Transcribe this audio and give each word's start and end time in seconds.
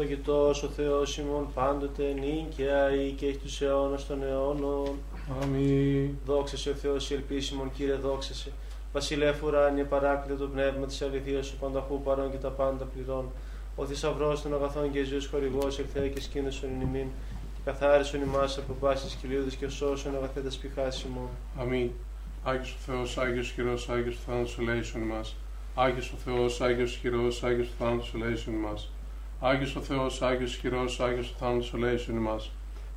Ευλογητός 0.00 0.62
ο 0.62 0.68
Θεός 0.68 1.18
ημών 1.18 1.52
πάντοτε 1.54 2.02
νίκαια 2.12 2.94
ή 2.94 3.10
και 3.10 3.26
έχει 3.26 3.36
τους 3.36 3.60
αιώνας 3.60 4.06
των 4.06 4.22
αιώνων. 4.22 4.98
Αμήν. 5.42 6.10
Δόξα 6.26 6.56
σε 6.56 6.70
ο 6.70 6.74
Θεός 6.74 7.10
η 7.10 7.14
ελπίσιμον 7.14 7.72
Κύριε 7.72 7.94
δόξα 7.94 8.34
σε. 8.34 8.52
Βασιλεύ 8.92 9.34
ουράνιε 9.44 9.84
παράκλητο 9.84 10.44
το 10.44 10.50
πνεύμα 10.50 10.86
της 10.86 11.02
αληθείας 11.02 11.52
ο 11.52 11.54
πανταχού 11.60 12.02
παρών 12.02 12.30
και 12.30 12.36
τα 12.36 12.48
πάντα 12.48 12.84
πληρών. 12.84 13.30
Ο 13.76 13.86
θησαυρός 13.86 14.42
των 14.42 14.54
αγαθών 14.54 14.92
και 14.92 15.04
ζωής 15.04 15.26
χορηγός 15.26 15.78
ελθέ 15.78 16.08
και 16.08 16.20
σκήνωσον 16.20 16.70
εν 16.70 16.80
ημίν 16.80 17.06
και 17.54 17.60
καθάρισον 17.64 18.22
ημάς 18.22 18.58
από 18.58 18.72
πάσης 18.72 19.14
κυλίδες 19.14 19.54
και 19.54 19.68
σώσον 19.68 20.16
αγαθέτας 20.16 20.56
πηχάς 20.56 21.02
ημών. 21.02 21.28
Αμήν. 21.58 21.90
Άγιος 22.44 22.74
ο 22.74 22.78
Θεός, 22.86 23.18
Άγιος 23.18 23.50
χειρός, 23.50 23.88
Άγιος 23.88 24.14
ο 24.14 24.18
θάνατος 24.26 24.58
ελέησον 24.58 25.02
ημάς. 25.02 25.36
Άγιος 25.74 26.12
ο 26.12 26.16
Θεός, 26.24 26.60
Άγιος 26.60 26.98
χειρός, 27.00 27.42
Άγιος 27.42 27.66
ο 27.66 27.72
θάνατος 27.78 28.14
ελέησον 28.14 28.54
ημάς. 28.54 28.90
Άγιος 29.40 29.76
ο 29.76 29.80
Θεός, 29.80 30.22
Άγιος 30.22 30.56
χειρός, 30.56 31.00
Άγιος 31.00 31.30
ο 31.30 31.34
θάνατος 31.38 31.74
ελέησον 31.74 32.16
ημάς. 32.16 32.50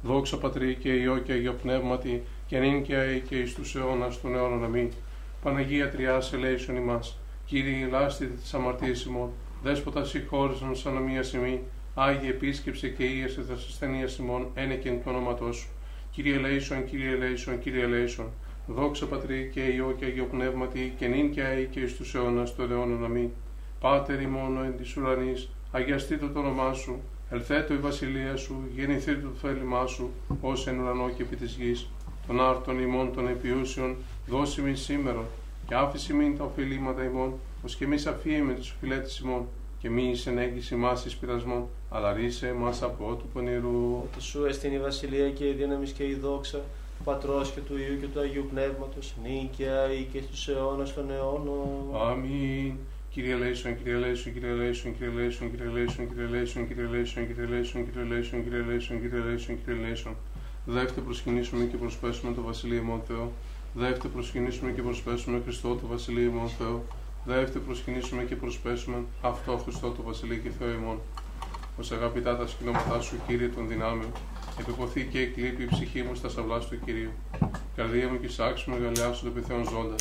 Δόξα 0.04 0.38
Πατρί 0.38 0.76
και 0.76 0.94
Υιό 0.94 1.18
και 1.18 1.32
Αγίο 1.32 1.54
Πνεύματι 1.54 2.24
και 2.48 2.60
νυν 2.60 2.84
και 2.84 2.96
αεί 2.96 3.20
και 3.20 3.36
εις 3.36 3.54
τους 3.54 3.76
αιώνας 3.76 4.22
των 4.22 4.36
αιώνων 4.36 4.64
αμήν. 4.64 4.92
Παναγία 5.44 5.90
Τριάς 5.90 6.34
ελέησον 6.34 6.76
ημάς. 6.76 7.18
Κύριε 7.46 7.86
ελάστητε 7.86 8.34
της 8.34 8.54
αμαρτίας 8.54 9.04
ημών. 9.04 9.30
Δέσποτα 9.64 10.06
συγχώρησαν 10.06 10.76
σαν 10.76 10.98
ομοία 10.98 11.24
σημεί. 11.24 11.62
Άγιε 11.96 12.30
επίσκεψε 12.30 12.90
και 12.90 13.04
ίεσε 13.04 13.42
τα 13.42 13.54
ασθενείας 13.54 14.18
ημών 14.18 14.48
ένε 14.54 14.76
και 14.76 14.90
εν 14.90 15.04
το 15.04 15.10
όνοματό 15.10 15.52
σου. 15.52 15.70
Κύριε 16.12 16.36
ελέησον, 16.36 16.86
Κύριε 16.86 17.12
ελέησον, 17.12 17.60
Κύριε 17.60 17.84
ελέησον. 17.84 18.30
Δόξα 18.68 19.06
Πατρί 19.06 19.50
και 19.54 19.62
Υιό 19.62 19.96
και 20.00 20.06
Αγίο 20.06 20.26
Πνεύματι 20.26 20.94
και 20.98 21.08
νυν 21.08 21.32
και 21.32 21.42
αεί 21.42 21.66
και 21.66 21.80
εις 21.80 21.96
τους 21.96 22.16
αιώνας 22.16 22.56
των 22.56 22.72
αιώνων 22.72 23.06
αμήν. 23.06 23.30
Πάτερ 23.80 24.22
ημών 24.22 24.64
εν 24.64 24.78
της 24.78 24.98
ουρανής, 24.98 25.50
αγιαστήτω 25.72 26.30
το 26.30 26.40
όνομά 26.40 26.74
σου, 26.74 27.00
ελθέτω 27.30 27.74
η 27.74 27.78
βασιλεία 27.78 28.36
σου, 28.36 28.56
γεννηθήτω 28.76 29.28
το 29.28 29.36
θέλημά 29.42 29.86
σου, 29.86 30.10
ως 30.42 30.68
εν 30.68 30.80
ουρανό 30.80 31.10
και 31.10 31.22
επί 31.22 31.36
της 31.36 31.56
γης. 31.56 31.88
Των 32.28 32.42
άρτων 32.42 32.80
ημών 32.80 33.14
των 33.14 33.28
επιούσεων, 33.28 33.96
δώσει 34.28 34.62
μην 34.62 34.78
σήμερα, 34.78 35.24
και 35.68 35.76
άφηση 35.76 36.14
μην 36.14 36.38
τα 36.38 36.44
οφειλήματα 36.44 37.04
ημών, 37.04 37.34
ως 37.66 37.76
και 37.76 37.88
μη 37.88 37.96
αφίεμε 38.08 38.54
τους 38.54 38.72
οφειλέτες 38.72 39.20
ημών, 39.20 39.48
και 39.80 39.90
μη 39.90 40.10
εις 40.10 40.28
ενέγγιση 40.28 40.76
μας 40.76 41.06
εις 41.06 41.16
πειρασμών, 41.16 41.68
αλλά 41.90 42.14
ρίσε 42.14 42.48
εμάς 42.48 42.84
από 42.84 43.16
του 43.16 43.26
πονηρού. 43.34 44.02
Ότι 44.04 44.22
σου 44.22 44.46
έστειν 44.46 44.74
η 44.74 44.80
βασιλεία 44.80 45.30
και 45.30 45.48
η 45.48 45.52
δύναμη 45.52 45.90
και 45.90 46.04
η 46.04 46.14
δόξα, 46.14 46.58
του 46.58 47.04
Πατρός 47.04 47.52
και 47.52 47.60
του 47.60 47.78
Υιού 47.78 48.00
και 48.00 48.08
του 48.08 48.20
Αγίου 48.20 48.48
Πνεύματος, 48.50 49.16
νίκαια 49.24 49.94
ή 49.94 50.08
και 50.12 50.22
στους 50.22 50.48
αιώνας 50.48 50.94
των 50.94 51.12
αιώνων. 51.12 52.02
Αμήν. 52.10 52.74
Κύριε 53.14 53.36
ελέησον, 53.36 53.78
Κύριε 53.78 53.96
ελέησον, 53.96 54.34
Κύριε 54.34 54.54
ελέησον, 54.54 54.98
Κύριε 54.98 55.14
ελέησον, 55.14 55.50
Κύριε 55.52 55.66
ελέησον, 55.66 56.08
Κύριε 56.08 56.26
ελέησον, 56.26 56.68
Κύριε 56.68 56.86
ελέησον, 56.86 57.28
Κύριε 57.28 57.46
ελέησον, 57.46 57.84
Κύριε 57.84 58.06
ελέησον, 58.06 58.44
Κύριε 58.44 58.62
ελέησον, 58.62 59.02
Κύριε 59.02 59.20
ελέησον, 59.20 59.64
Κύριε 59.64 59.88
ελέησον. 59.88 60.16
Δεύτε 60.66 61.02
προσκυνήσωμεν 61.02 61.66
και 61.66 61.78
προσπέσωμεν 61.78 62.34
τω 62.34 62.42
Βασιλεί 62.42 62.78
ημών 62.78 63.02
Θεώ. 63.08 63.32
Δεύτε 63.74 64.08
προσκυνήσωμεν 64.08 64.72
και 64.72 64.82
προσπέσωμεν 64.82 65.42
Χριστώ 65.44 65.76
τω 65.76 65.88
Βασιλεί 65.88 66.24
ημών 66.24 66.50
Θεώ. 66.50 66.84
Δεύτε 67.26 67.60
προσκυνήσωμεν 67.60 68.24
και 68.24 68.36
προσπέσωμεν 68.36 68.98
αυτώ 69.22 69.58
Χριστώ 69.58 69.90
τω 69.90 70.02
Βασιλεί 70.04 70.38
και 70.38 70.50
Θεώ 70.60 70.72
ημών. 70.72 71.00
Ως 71.80 71.92
αγαπητά 71.92 72.38
τα 72.38 72.48
σκηνώματά 72.48 73.02
σου, 73.02 73.16
Κύριε 73.28 73.48
των 73.48 73.68
δυνάμεων, 73.68 74.12
επιποθεί 74.60 75.06
και 75.06 75.20
εκλείπει 75.20 75.64
η 75.64 75.66
ψυχή 75.66 76.02
μου 76.02 76.16
εις 76.16 76.30
τας 76.30 76.41
αυλάς 76.41 76.60
του 76.60 76.80
Κυρίου. 76.86 77.12
Η 77.42 77.76
καρδία 77.76 78.08
μου 78.10 78.20
και 78.20 78.28
σάξου 78.28 78.72
μου 78.72 78.78
γαλιά 78.82 79.10
του 79.12 79.28
επιθέων 79.28 79.64
ζώντα. 79.64 79.96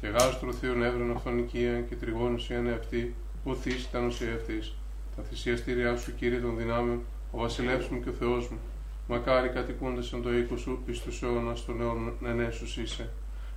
Και 0.00 0.06
γάστρο 0.06 0.52
θείων 0.52 0.82
έβρεν 0.82 1.10
αυτόν 1.10 1.38
οικία 1.38 1.80
και 1.80 1.94
τριγώνου 1.94 2.36
η 2.36 2.70
αυτή, 2.80 3.14
που 3.44 3.54
θύσει 3.54 3.86
ήταν 3.88 4.06
ουσία 4.06 4.34
αυτής. 4.34 4.74
Τα 5.16 5.22
θυσιαστήριά 5.22 5.96
σου, 5.96 6.14
Κύριε 6.14 6.38
των 6.38 6.56
δυνάμεων, 6.56 7.00
ο 7.30 7.38
βασιλεύς 7.38 7.88
μου 7.88 8.00
και 8.02 8.08
ο 8.08 8.12
Θεός 8.12 8.48
μου. 8.48 8.58
Μακάρι 9.08 9.48
κατοικούνται 9.48 10.00
εν 10.12 10.22
το 10.22 10.36
οίκο 10.36 10.56
σου, 10.56 10.78
εις 10.86 11.00
τους 11.00 11.22
αιώνας 11.22 11.64
των 11.64 11.80
αιώνων 11.80 12.12
ενέσους 12.24 12.76
είσαι. 12.76 13.10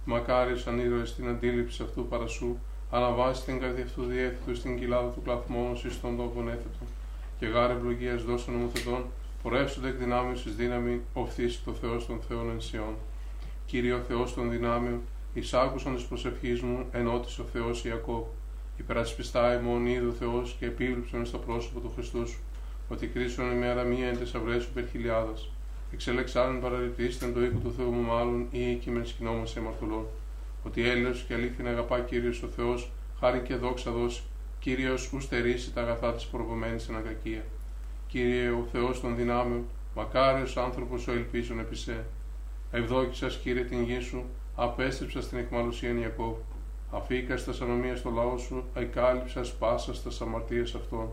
Μακάρι 0.06 0.58
σαν 0.58 0.80
ήρωες 0.80 1.10
στην 1.10 1.28
αντίληψη 1.28 1.84
αυτού 1.84 2.08
παρασού, 2.08 2.58
αναβάσει 2.92 3.44
την 3.46 3.60
καρδιά 3.60 3.84
αυτού 3.84 4.04
διέθετου 4.04 4.56
στην 4.56 4.80
κοιλάδα 4.80 5.10
του 5.10 5.22
κλαθμόνος 5.22 5.84
εις 5.84 6.02
τον 6.02 6.18
τόπον 6.18 6.48
έθετο. 6.48 6.86
Και 7.40 7.46
γάρε 7.46 7.74
ευλογίας 7.74 8.24
δώσαν 8.24 8.54
νομοθετών, 8.54 9.06
πορεύσονται 9.46 9.88
εκ 9.88 9.96
δυνάμεως 9.96 10.46
εις 10.46 10.56
δύναμη, 10.56 11.02
οφθήσει 11.14 11.64
το 11.66 11.74
Θεός 11.74 12.06
των 12.06 12.20
Θεών 12.28 12.50
εν 12.50 12.62
Σιών. 12.62 12.96
Κύριε 13.66 13.94
ο 13.94 14.00
Θεός 14.00 14.34
των 14.34 14.50
δυνάμεων, 14.50 15.02
εισάκουσαν 15.34 15.96
της 15.96 16.04
προσευχής 16.04 16.62
μου, 16.62 16.86
ενώτησε 16.92 17.42
ο 17.42 17.44
Θεός 17.44 17.86
Ιακώβ. 17.86 18.24
Υπερασπιστά 18.78 19.60
ημών 19.60 19.86
είδε 19.86 20.06
ο 20.06 20.12
Θεός 20.12 20.56
και 20.60 20.66
επίβλεψαν 20.66 21.26
στο 21.26 21.38
πρόσωπο 21.38 21.80
του 21.80 21.92
Χριστού 21.96 22.28
σου, 22.28 22.40
ότι 22.90 23.08
κρίσον 23.08 23.52
ημέρα 23.52 23.84
μία 23.84 24.08
εν 24.08 24.18
τεσσαυρές 24.18 24.64
σου 24.64 24.70
υπερχιλιάδας. 24.72 25.50
Εξελεξάρεν 25.94 26.62
παραλυτήστε 26.62 27.28
το 27.28 27.44
οίκο 27.44 27.58
του 27.58 27.74
Θεού 27.78 27.92
μου 27.92 28.02
μάλλον 28.02 28.48
ή 28.52 28.72
εκεί 28.72 28.90
με 28.90 29.06
σκηνόμαστε 29.06 29.60
αμαρτωλών. 29.60 30.06
Ότι 30.64 30.90
έλεος 30.90 31.26
και 31.28 31.34
αλήθεια 31.34 31.70
αγαπά 31.70 32.00
Κύριος 32.00 32.44
ο 32.44 32.48
Θεός, 32.48 32.92
χάρη 33.20 33.40
και 33.40 33.56
δόξα 33.56 33.92
δώσει. 33.92 34.24
Κύριος 34.60 35.12
ους 35.14 35.24
στερήσει 35.24 35.74
τα 35.74 35.82
αγαθά 35.82 36.14
της 36.14 36.26
προβωμένης 36.26 36.90
εν 36.90 36.96
ακακία. 36.96 37.44
Κύριε 38.08 38.50
ο 38.50 38.68
Θεός 38.72 39.02
των 39.02 39.16
δυνάμεων, 39.16 39.66
μακάριος 39.96 40.58
άνθρωπος 40.58 41.08
ο 41.08 41.12
ελπίζων 41.12 41.60
επί 41.60 41.76
σε. 41.76 42.06
Ευδόκησα, 42.72 43.28
Κύριε, 43.28 43.64
την 43.64 43.84
γη 43.84 44.00
σου, 44.00 44.24
απέστρεψα 44.56 45.22
στην 45.22 45.38
εκμαλωσία 45.38 45.90
Ιακώβ. 45.90 46.36
Αφήκα 46.92 47.38
στα 47.38 47.64
ανομία 47.64 47.96
στο 47.96 48.10
λαό 48.10 48.38
σου, 48.38 48.64
εκάλυψα 48.74 49.46
πάσας 49.60 49.98
στα 49.98 50.26
αμαρτίε 50.26 50.62
αυτών. 50.62 51.10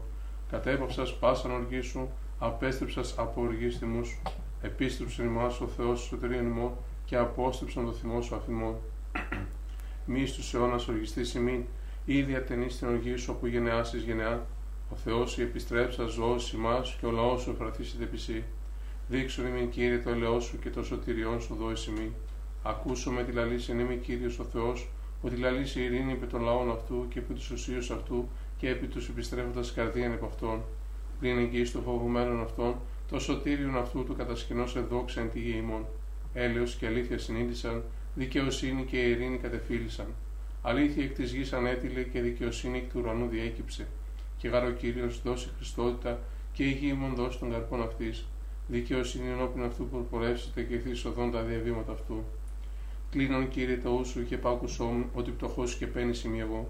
Κατέπαυσα 0.51 1.07
πάσα 1.21 1.53
οργή 1.53 1.81
σου, 1.81 2.09
απέστρεψα 2.39 3.03
από 3.17 3.43
οργή 3.43 3.71
θυμού 3.71 4.05
σου. 4.05 4.23
Επίστρεψε 4.63 5.23
ημάς 5.23 5.61
ο 5.61 5.67
Θεός 5.67 6.01
σωτηρίων 6.01 6.47
ημών 6.47 6.73
και 7.05 7.17
απόστρεψαν 7.17 7.85
το 7.85 7.93
θυμό 7.93 8.21
σου 8.21 8.35
αφημών. 8.35 8.77
Μη 10.05 10.27
στους 10.27 10.55
αιώνας 10.55 10.89
οργιστή 10.89 11.39
ημίν, 11.39 11.65
ήδη 12.05 12.35
ατενείς 12.35 12.75
στην 12.75 12.89
οργή 12.89 13.17
σου 13.17 13.33
όπου 13.37 13.47
γενεάσεις 13.47 14.03
γενεά. 14.03 14.47
Ο 14.93 14.97
Θεός 14.97 15.39
η 15.39 15.43
επιστρέψα 15.43 16.07
ζώο 16.07 16.37
ημάς 16.55 16.97
και 17.01 17.07
ο 17.07 17.11
λαός 17.11 17.43
σου 17.43 17.51
εφραθήσεται 17.51 18.03
επισή. 18.03 18.45
Δείξον 19.09 19.47
ημίν 19.47 19.71
Κύριε 19.71 19.99
το 19.99 20.11
ελαιό 20.11 20.41
σου 20.41 20.59
και 20.59 20.71
το 20.71 20.85
σωτηριόν 20.85 21.41
σου 21.41 21.55
δώσει 21.55 21.91
μη. 21.91 22.13
Ακούσω 22.63 23.11
με 23.11 23.25
τη 23.25 23.33
λαλήση 23.33 23.73
είμαι 23.73 23.95
Κύριος 23.95 24.39
ο 24.39 24.45
Θεός, 24.45 24.89
ότι 25.23 25.37
λαλήσει 25.37 25.81
η 25.81 25.85
ειρήνη 25.85 26.13
επί 26.13 26.27
των 26.27 26.43
λαών 26.43 26.71
αυτού 26.71 27.07
και 27.09 27.19
επί 27.19 27.35
τους 27.35 27.51
ουσίους 27.51 27.91
αυτού 27.91 28.29
και 28.59 28.69
επί 28.69 28.87
τους 28.87 29.09
επιστρέφοντας 29.09 29.73
καρδίαν 29.73 30.13
επ' 30.13 30.25
αυτών. 30.25 30.63
Πριν 31.21 31.39
εγγύης 31.39 31.73
των 31.73 31.83
φοβουμένων 31.83 32.41
αυτών, 32.41 32.75
το 33.11 33.19
σωτήριον 33.19 33.77
αυτού 33.77 34.05
του 34.05 34.17
κατασκηνώσε 34.17 34.81
δόξα 34.81 35.21
εν 35.21 35.31
τη 35.31 35.41
γη 35.41 35.55
ημών. 35.57 35.87
Έλεος 36.33 36.75
και 36.75 36.87
αλήθεια 36.87 37.19
συνείδησαν, 37.19 37.83
δικαιοσύνη 38.15 38.85
και 38.85 38.97
ειρήνη 38.97 39.39
κατεφύλησαν. 39.39 40.07
Αλήθεια 40.63 41.05
εκ 41.05 41.15
της 41.15 41.33
γης 41.33 41.53
ανέτειλε 41.53 42.03
και 42.03 42.21
δικαιοσύνη 42.21 42.79
εκ 42.79 42.91
του 42.93 43.01
ουρανού 43.01 43.29
διέκυψε. 43.29 43.87
Και 44.43 44.49
γάρο 44.49 44.71
Κύριος 44.71 45.23
δώσει 45.23 45.51
Χριστότητα 45.57 46.19
και 46.53 46.65
η 46.65 46.71
γη 46.71 46.89
ημών 46.91 47.15
δώσει 47.15 47.39
των 47.39 47.51
καρπών 47.51 47.83
αυτής 47.83 48.25
δικαιοσύνη 48.67 49.29
ενώπιν 49.29 49.63
αυτού 49.63 49.87
που 49.89 50.07
πορεύσετε 50.11 50.63
και 50.63 51.09
οδόν 51.09 51.31
τα 51.31 51.43
διαβήματα 51.43 51.93
αυτού. 51.93 52.25
Κλείνον 53.11 53.49
κύριε 53.49 53.77
το 53.77 53.91
ούσου 53.91 54.25
και 54.25 54.37
πάκουσό 54.37 54.85
μου 54.85 55.05
ότι 55.15 55.31
πτωχός 55.31 55.75
και 55.75 55.87
παίρνει 55.87 56.15
σημεί 56.15 56.41
εγώ. 56.41 56.69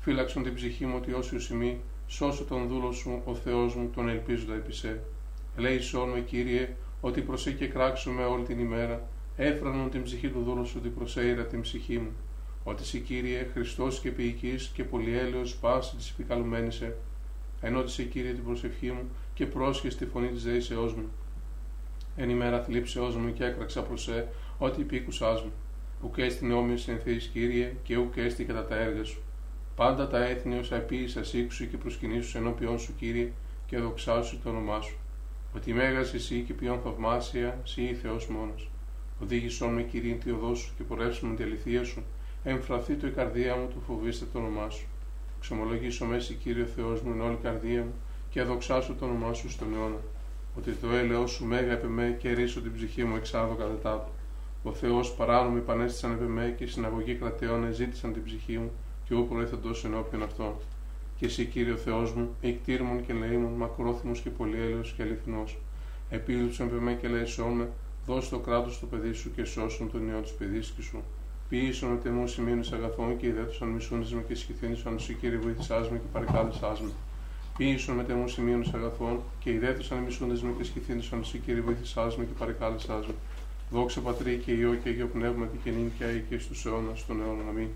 Φύλαξον 0.00 0.42
την 0.42 0.54
ψυχή 0.54 0.86
μου 0.86 0.94
ότι 0.96 1.12
όσοι 1.12 1.38
σημεί, 1.38 1.80
σώσω 2.06 2.44
τον 2.44 2.68
δούλο 2.68 2.92
σου, 2.92 3.22
ο 3.24 3.34
Θεός 3.34 3.74
μου, 3.74 3.90
τον 3.94 4.08
ελπίζοντα 4.08 4.54
επί 4.54 4.72
σε. 4.72 5.00
Λέει 5.56 5.78
με 6.14 6.20
κύριε, 6.20 6.76
ότι 7.00 7.20
προσέ 7.20 7.52
και 7.52 7.66
κράξουμε 7.66 8.24
όλη 8.24 8.44
την 8.44 8.58
ημέρα, 8.58 9.08
έφρανον 9.36 9.90
την 9.90 10.02
ψυχή 10.02 10.28
του 10.28 10.42
δούλου 10.42 10.66
σου 10.66 10.76
ότι 10.78 10.88
προσέειρα 10.88 11.44
την 11.44 11.60
ψυχή 11.60 11.98
μου. 11.98 12.10
Ότι 12.64 12.84
σε 12.84 12.98
κύριε, 12.98 13.46
Χριστός 13.52 14.00
και 14.00 14.10
ποιητής 14.10 14.70
και 14.74 14.84
πολυέλαιο 14.84 15.42
πάση 15.60 15.96
της 15.96 16.10
επικαλουμένης 16.10 16.74
σε. 16.74 16.96
Ενώτησε 17.62 18.02
κύριε 18.02 18.32
την 18.32 18.44
προσευχή 18.44 18.90
μου 18.90 19.08
και 19.34 19.46
πρόσχε 19.46 19.88
τη 19.88 20.06
φωνή 20.06 20.28
της 20.28 20.42
δεήσεώ 20.42 20.84
μου 20.84 21.08
εν 22.16 22.30
ημέρα 22.30 22.62
θλίψεώς 22.62 23.16
μου 23.16 23.32
και 23.32 23.44
έκραξα 23.44 23.82
προς 23.82 24.02
σε, 24.02 24.28
ότι 24.58 24.80
υπήκουσάς 24.80 25.42
μου. 25.42 25.52
Ουκ 26.02 26.18
έστειν 26.18 26.52
όμοιος 26.52 26.80
συνθείς 26.80 27.26
Κύριε, 27.26 27.74
και 27.82 27.96
ουκ 27.96 28.16
έστι 28.16 28.44
κατά 28.44 28.64
τα 28.64 28.76
έργα 28.76 29.04
σου. 29.04 29.22
Πάντα 29.76 30.08
τα 30.08 30.24
έθνη 30.24 30.58
όσα 30.58 30.76
επίησα 30.76 31.24
σήκουσου 31.24 31.68
και 31.68 31.76
προσκυνήσου 31.76 32.38
ενώπιον 32.38 32.78
σου, 32.78 32.94
Κύριε, 32.96 33.32
και 33.66 33.78
δοξάσου 33.78 34.38
το 34.42 34.48
όνομά 34.48 34.80
σου. 34.80 34.96
Ότι 35.54 35.72
μέγας 35.72 36.14
εσύ 36.14 36.40
και 36.46 36.52
ποιον 36.52 36.80
θαυμάσια, 36.80 37.60
σύ 37.64 37.94
Θεός 37.94 38.26
μόνος. 38.26 38.70
Οδήγησόν 39.22 39.72
με 39.72 39.82
Κύριε 39.82 40.14
τη 40.14 40.30
οδό 40.30 40.54
σου 40.54 40.72
και 40.76 40.82
πορεύσου 40.82 41.26
με 41.26 41.34
τη 41.34 41.42
αληθεία 41.42 41.84
σου, 41.84 42.02
εμφραθεί 42.44 42.94
το 42.94 43.06
η 43.06 43.10
καρδία 43.10 43.56
μου, 43.56 43.68
του 43.68 43.82
φοβήστε 43.86 44.24
το 44.32 44.38
όνομά 44.38 44.70
σου. 44.70 44.86
Ξομολογήσω 45.42 46.04
μέση 46.04 46.34
Κύριε 46.34 46.64
Θεός 46.64 47.00
μου 47.00 47.12
εν 47.12 47.20
όλη 47.20 47.38
καρδία 47.42 47.82
μου 47.82 47.94
και 48.30 48.42
δοξάσου 48.42 48.94
το 48.94 49.04
όνομά 49.04 49.32
σου 49.32 49.50
στον 49.50 49.74
αιώνα 49.74 50.00
ότι 50.56 50.72
το 50.72 50.88
έλεος 50.90 51.30
σου 51.30 51.44
μέγα 51.44 51.72
επί 51.72 51.86
με 51.86 52.16
και 52.18 52.32
ρίσω 52.32 52.60
την 52.60 52.72
ψυχή 52.74 53.04
μου 53.04 53.16
εξάδω 53.16 53.54
κατά 53.54 54.08
Ο 54.62 54.72
Θεός 54.72 55.14
παράνομοι 55.14 55.60
πανέστησαν 55.60 56.12
επί 56.12 56.24
με 56.24 56.54
και 56.58 56.64
οι 56.64 56.66
συναγωγοί 56.66 57.14
κρατεών 57.14 57.72
ζήτησαν 57.72 58.12
την 58.12 58.24
ψυχή 58.24 58.58
μου 58.58 58.70
και 59.04 59.14
όπου 59.14 59.34
προέθεντο 59.34 59.70
ενώπιον 59.84 60.22
αυτών. 60.22 60.54
και 61.18 61.26
εσύ 61.26 61.44
Κύριο 61.44 61.76
Θεός 61.76 62.12
μου, 62.12 62.28
εκτήρμων 62.40 63.06
και 63.06 63.12
λαίμων, 63.12 63.52
μακρόθυμος 63.52 64.20
και 64.20 64.30
πολυέλεος 64.30 64.92
και 64.96 65.02
αληθινός. 65.02 65.58
Επίληψον 66.10 66.68
με 66.68 66.92
και 66.92 67.08
λαισόν 67.08 67.52
με, 67.52 67.68
δώσ' 68.06 68.28
το 68.28 68.38
κράτος 68.38 68.78
του 68.78 68.88
παιδί 68.88 69.12
σου 69.12 69.32
και 69.34 69.44
σώσον 69.44 69.90
τον 69.90 70.08
ιό 70.08 70.20
της 70.20 70.32
παιδίσκης 70.32 70.84
σου 70.84 71.02
ποιήσουν 71.52 71.92
ότι 71.92 72.08
μου 72.08 72.26
σημαίνει 72.26 72.68
αγαθών 72.72 73.16
και 73.16 73.26
ιδέτουσαν 73.26 73.68
μισούνε 73.68 74.06
με 74.10 74.24
και 74.28 74.34
σχηθήνησαν 74.34 74.98
σου 74.98 75.18
κύριε 75.20 75.38
βοήθησάς 75.38 75.90
με 75.90 75.96
και 75.96 76.08
παρεκάλεσά 76.12 76.76
με. 76.82 76.90
Ποιήσουν 77.56 77.94
με 77.94 78.04
τεμού 78.04 78.28
σημείων 78.28 78.64
αγαθών 78.74 79.20
και 79.38 79.50
ιδέτουσαν 79.50 79.98
μισούνε 79.98 80.38
με 80.42 80.52
και 80.58 80.64
σχηθήνησαν 80.64 81.24
σου 81.24 81.40
κύριε 81.44 81.60
βοήθησάς 81.60 82.16
με 82.16 82.24
και 82.24 82.32
παρεκάλεσά 82.38 82.94
με. 83.06 83.14
Δόξα 83.70 84.00
πατρί 84.00 84.42
και 84.44 84.52
ιό 84.52 84.74
και 84.74 84.88
αγιο 84.88 85.06
πνεύμα 85.06 85.48
και 85.64 85.70
νύν 85.70 85.90
και 85.98 86.04
αή 86.04 86.24
και 86.28 86.38
στους 86.38 86.66
αιώνας 86.66 87.06
των 87.06 87.20
αιώνων 87.20 87.48
αμήν. 87.48 87.68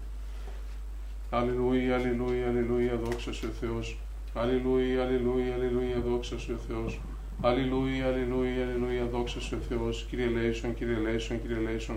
Αλληλούι, 1.31 1.91
αλληλούι, 1.91 2.43
αλληλούι, 2.49 2.89
αδόξα 2.89 3.33
σου 3.33 3.53
Θεός. 3.61 3.99
Αλληλούι, 4.35 4.97
αλληλούι, 4.97 5.53
αλληλούι, 5.55 5.93
αδόξα 5.97 6.39
σου 6.39 6.59
Θεός. 6.69 7.01
Αλληλούι, 7.41 8.03
αλληλούι, 8.03 8.63
αλληλούι, 8.63 8.99
αδόξα 8.99 9.41
σου 9.41 9.59
Θεός. 9.69 10.07
Κύριε 10.11 10.27
Λέισον, 10.27 10.75
κύριε 10.75 10.97
Λέισον, 10.97 11.41
κύριε 11.43 11.59
Λέισον. 11.59 11.97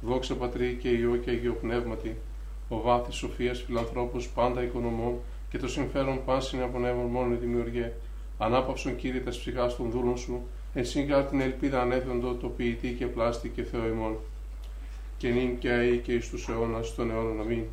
Δόξα 0.00 0.34
Πατρί 0.34 0.78
και 0.80 0.88
Υιό 0.88 1.16
και 1.16 1.30
Αγίο 1.30 1.52
Πνεύματι. 1.60 2.16
Ο 2.68 2.80
βάθης 2.80 3.14
σοφίας 3.14 3.62
φιλανθρώπους 3.62 4.28
πάντα 4.28 4.62
οικονομών 4.62 5.14
και 5.50 5.58
το 5.58 5.68
συμφέρον 5.68 6.24
πάση 6.24 6.60
απονεύουν 6.60 7.06
μόνο 7.06 7.32
η 7.34 7.36
δημιουργία. 7.36 7.92
Ανάπαυσον 8.38 8.96
Κύριε 8.96 9.20
τα 9.20 9.30
ψυχά 9.30 9.74
των 9.76 9.90
δούλων 9.90 10.16
σου, 10.16 10.42
Εσύγκαρ 10.74 11.24
την 11.24 11.40
ελπίδα 11.40 11.80
ανέφερντο 11.80 12.34
το 12.34 12.48
ποιητή 12.48 12.92
και 12.92 13.06
πλάστη 13.06 13.48
και 13.48 13.62
Θεό 13.62 13.86
ημών. 13.86 14.16
Και 15.16 15.28
νυν 15.28 15.58
και 15.58 15.70
αεί 15.70 15.98
και 15.98 16.12
εις 16.12 16.28
τους 16.28 16.48
αιώνας 16.48 16.94
των 16.94 17.10
αιώνων 17.10 17.40
αμήν. 17.40 17.64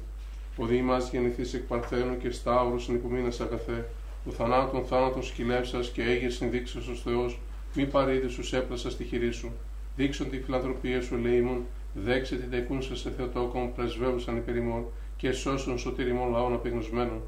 Ο 0.57 0.65
δι 0.65 0.81
μας 0.81 1.09
γεννηθείς 1.11 1.53
εκ 1.53 1.61
Παρθένου 1.61 2.17
και 2.17 2.31
Σταύρος 2.31 2.87
υπομείνας 2.87 3.39
αγαθέ, 3.39 3.89
ο 4.27 4.31
θανάτων 4.31 4.85
θάνατον 4.85 5.23
σκυλεύσας 5.23 5.89
και 5.89 6.03
έγε 6.03 6.29
συνδείξας 6.29 6.87
ως 6.87 7.01
Θεός, 7.01 7.39
μη 7.75 7.85
παρήδη 7.85 8.27
σου 8.27 8.55
έπλασας 8.55 8.91
στη 8.93 9.03
χειρή 9.03 9.31
σου. 9.31 9.51
Δείξον 9.95 10.29
τη 10.29 10.39
φιλανθρωπία 10.39 11.01
σου 11.01 11.17
λέιμον, 11.17 11.65
δέξε 12.03 12.35
τη 12.35 12.45
δεκούνσα 12.45 12.95
σε 12.95 13.09
Θεοτόκον 13.09 13.73
πρεσβεύουσαν 13.73 14.37
υπερημών 14.37 14.85
και 15.17 15.31
σώσον 15.31 15.77
σωτήριμον 15.77 16.31
λαών 16.31 16.53
απεγνωσμένων 16.53 17.21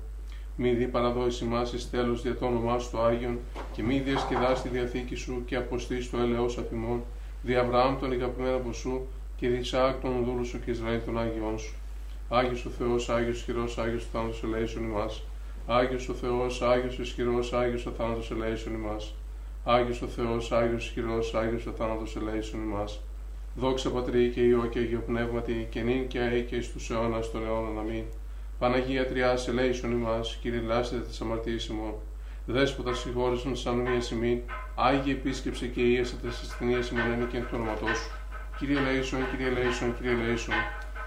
μη 0.61 0.73
δει 0.73 0.87
παραδόηση 0.87 1.45
μας 1.45 1.73
εις 1.73 1.89
τέλος 1.89 2.21
δια 2.21 2.35
το 2.35 2.45
όνομά 2.45 2.79
σου 2.79 2.91
το 2.91 3.01
Άγιον 3.01 3.39
και 3.71 3.83
μη 3.83 3.99
διασκεδάσει 3.99 4.61
τη 4.61 4.69
Διαθήκη 4.69 5.15
σου 5.15 5.43
και 5.45 5.55
αποστείς 5.55 6.09
το 6.09 6.17
έλεος 6.17 6.57
αφημών, 6.57 7.03
δι' 7.41 7.55
Αβραάμ 7.55 7.99
τον 7.99 8.11
ηγαπημένο 8.11 8.55
από 8.55 8.73
σου 8.73 9.07
και 9.37 9.47
δι' 9.47 9.57
Ισαάκ 9.57 10.01
τον 10.01 10.23
δούλου 10.23 10.45
σου 10.45 10.59
και 10.65 10.71
Ισραήλ 10.71 10.99
τον 11.05 11.19
Άγιον 11.19 11.59
σου. 11.59 11.73
Άγιος 12.29 12.65
ο 12.65 12.69
Θεός, 12.69 13.09
Άγιος 13.09 13.37
ισχυρός, 13.37 13.77
Άγιος 13.77 14.05
ο 14.05 14.07
θάνατος 14.11 14.43
ελέησον 14.43 14.83
ημάς. 14.83 15.23
Άγιος 15.67 16.09
ο 16.09 16.13
Θεός, 16.13 16.61
Άγιος 16.61 16.97
ισχυρός, 16.99 17.53
Άγιος 17.53 17.85
ο 17.85 17.91
θάνατος 17.91 18.31
ελέησον 18.31 18.73
ημάς. 18.73 19.13
Άγιος 19.63 20.01
ο 20.01 20.07
Θεός, 20.07 20.51
Άγιος 20.51 20.85
ισχυρός, 20.85 21.33
Άγιος 21.33 21.65
ο 21.65 21.71
θάνατος 21.71 22.15
ελέησον 22.15 22.61
ημάς. 22.61 23.01
Δόξα 23.55 23.89
Πατρί 23.89 24.29
και 24.29 24.41
Υιό 24.41 24.67
και 24.69 24.79
Αγίο 24.79 25.03
Πνεύματι 25.05 25.67
και 25.69 25.81
νυν 25.81 26.07
και 26.07 26.19
αεί 26.19 26.41
και 26.41 26.55
εις 26.55 26.71
τους 26.71 26.89
αιώνας 26.89 27.31
των 27.31 27.45
αιώνων. 27.45 27.79
Αμήν. 27.79 28.03
Παναγία 28.59 29.07
Τριάς 29.07 29.47
ελέησον 29.47 29.91
ημάς, 29.91 30.37
Κύριε 30.41 30.59
λάσετε 30.59 31.01
τις 31.01 31.21
αμαρτίες 31.21 31.65
ημών. 31.67 31.93
Δέσποτα 32.45 32.93
συγχώρησον 32.93 33.55
σαν 33.55 33.75
μία 33.75 34.01
σημεί, 34.01 34.43
Άγιε 34.75 35.13
επίσκεψε 35.13 35.67
και 35.67 35.81
ίεσαι 35.81 36.15
τις 36.15 36.41
ασθενείες 36.41 36.89
ημών 36.89 37.11
εν 37.11 37.27
και 37.27 37.37
του 37.37 37.53
όνοματός 37.53 37.97
σου. 37.97 38.11
Κύριε 38.57 38.79
Λέησον, 38.79 39.19
Κύριε 39.31 39.49
Λέησον, 39.49 39.95
Κύριε 39.95 40.13
Λέησον. 40.13 40.55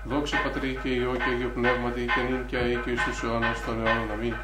Δόξα 0.04 0.36
Πατρί 0.42 0.78
και 0.82 0.88
Υιό 0.88 1.12
και 1.16 1.30
Αγίο 1.34 1.50
Πνεύματι 1.54 2.00
και 2.00 2.32
νυν 2.32 2.46
και 2.46 2.56
αεί 2.56 2.76
και 2.84 2.90
εις 2.90 3.02
τους 3.04 3.22
αιώνας 3.22 3.64
των 3.64 3.86
αιώνων. 3.86 4.10
Αμήν. 4.10 4.34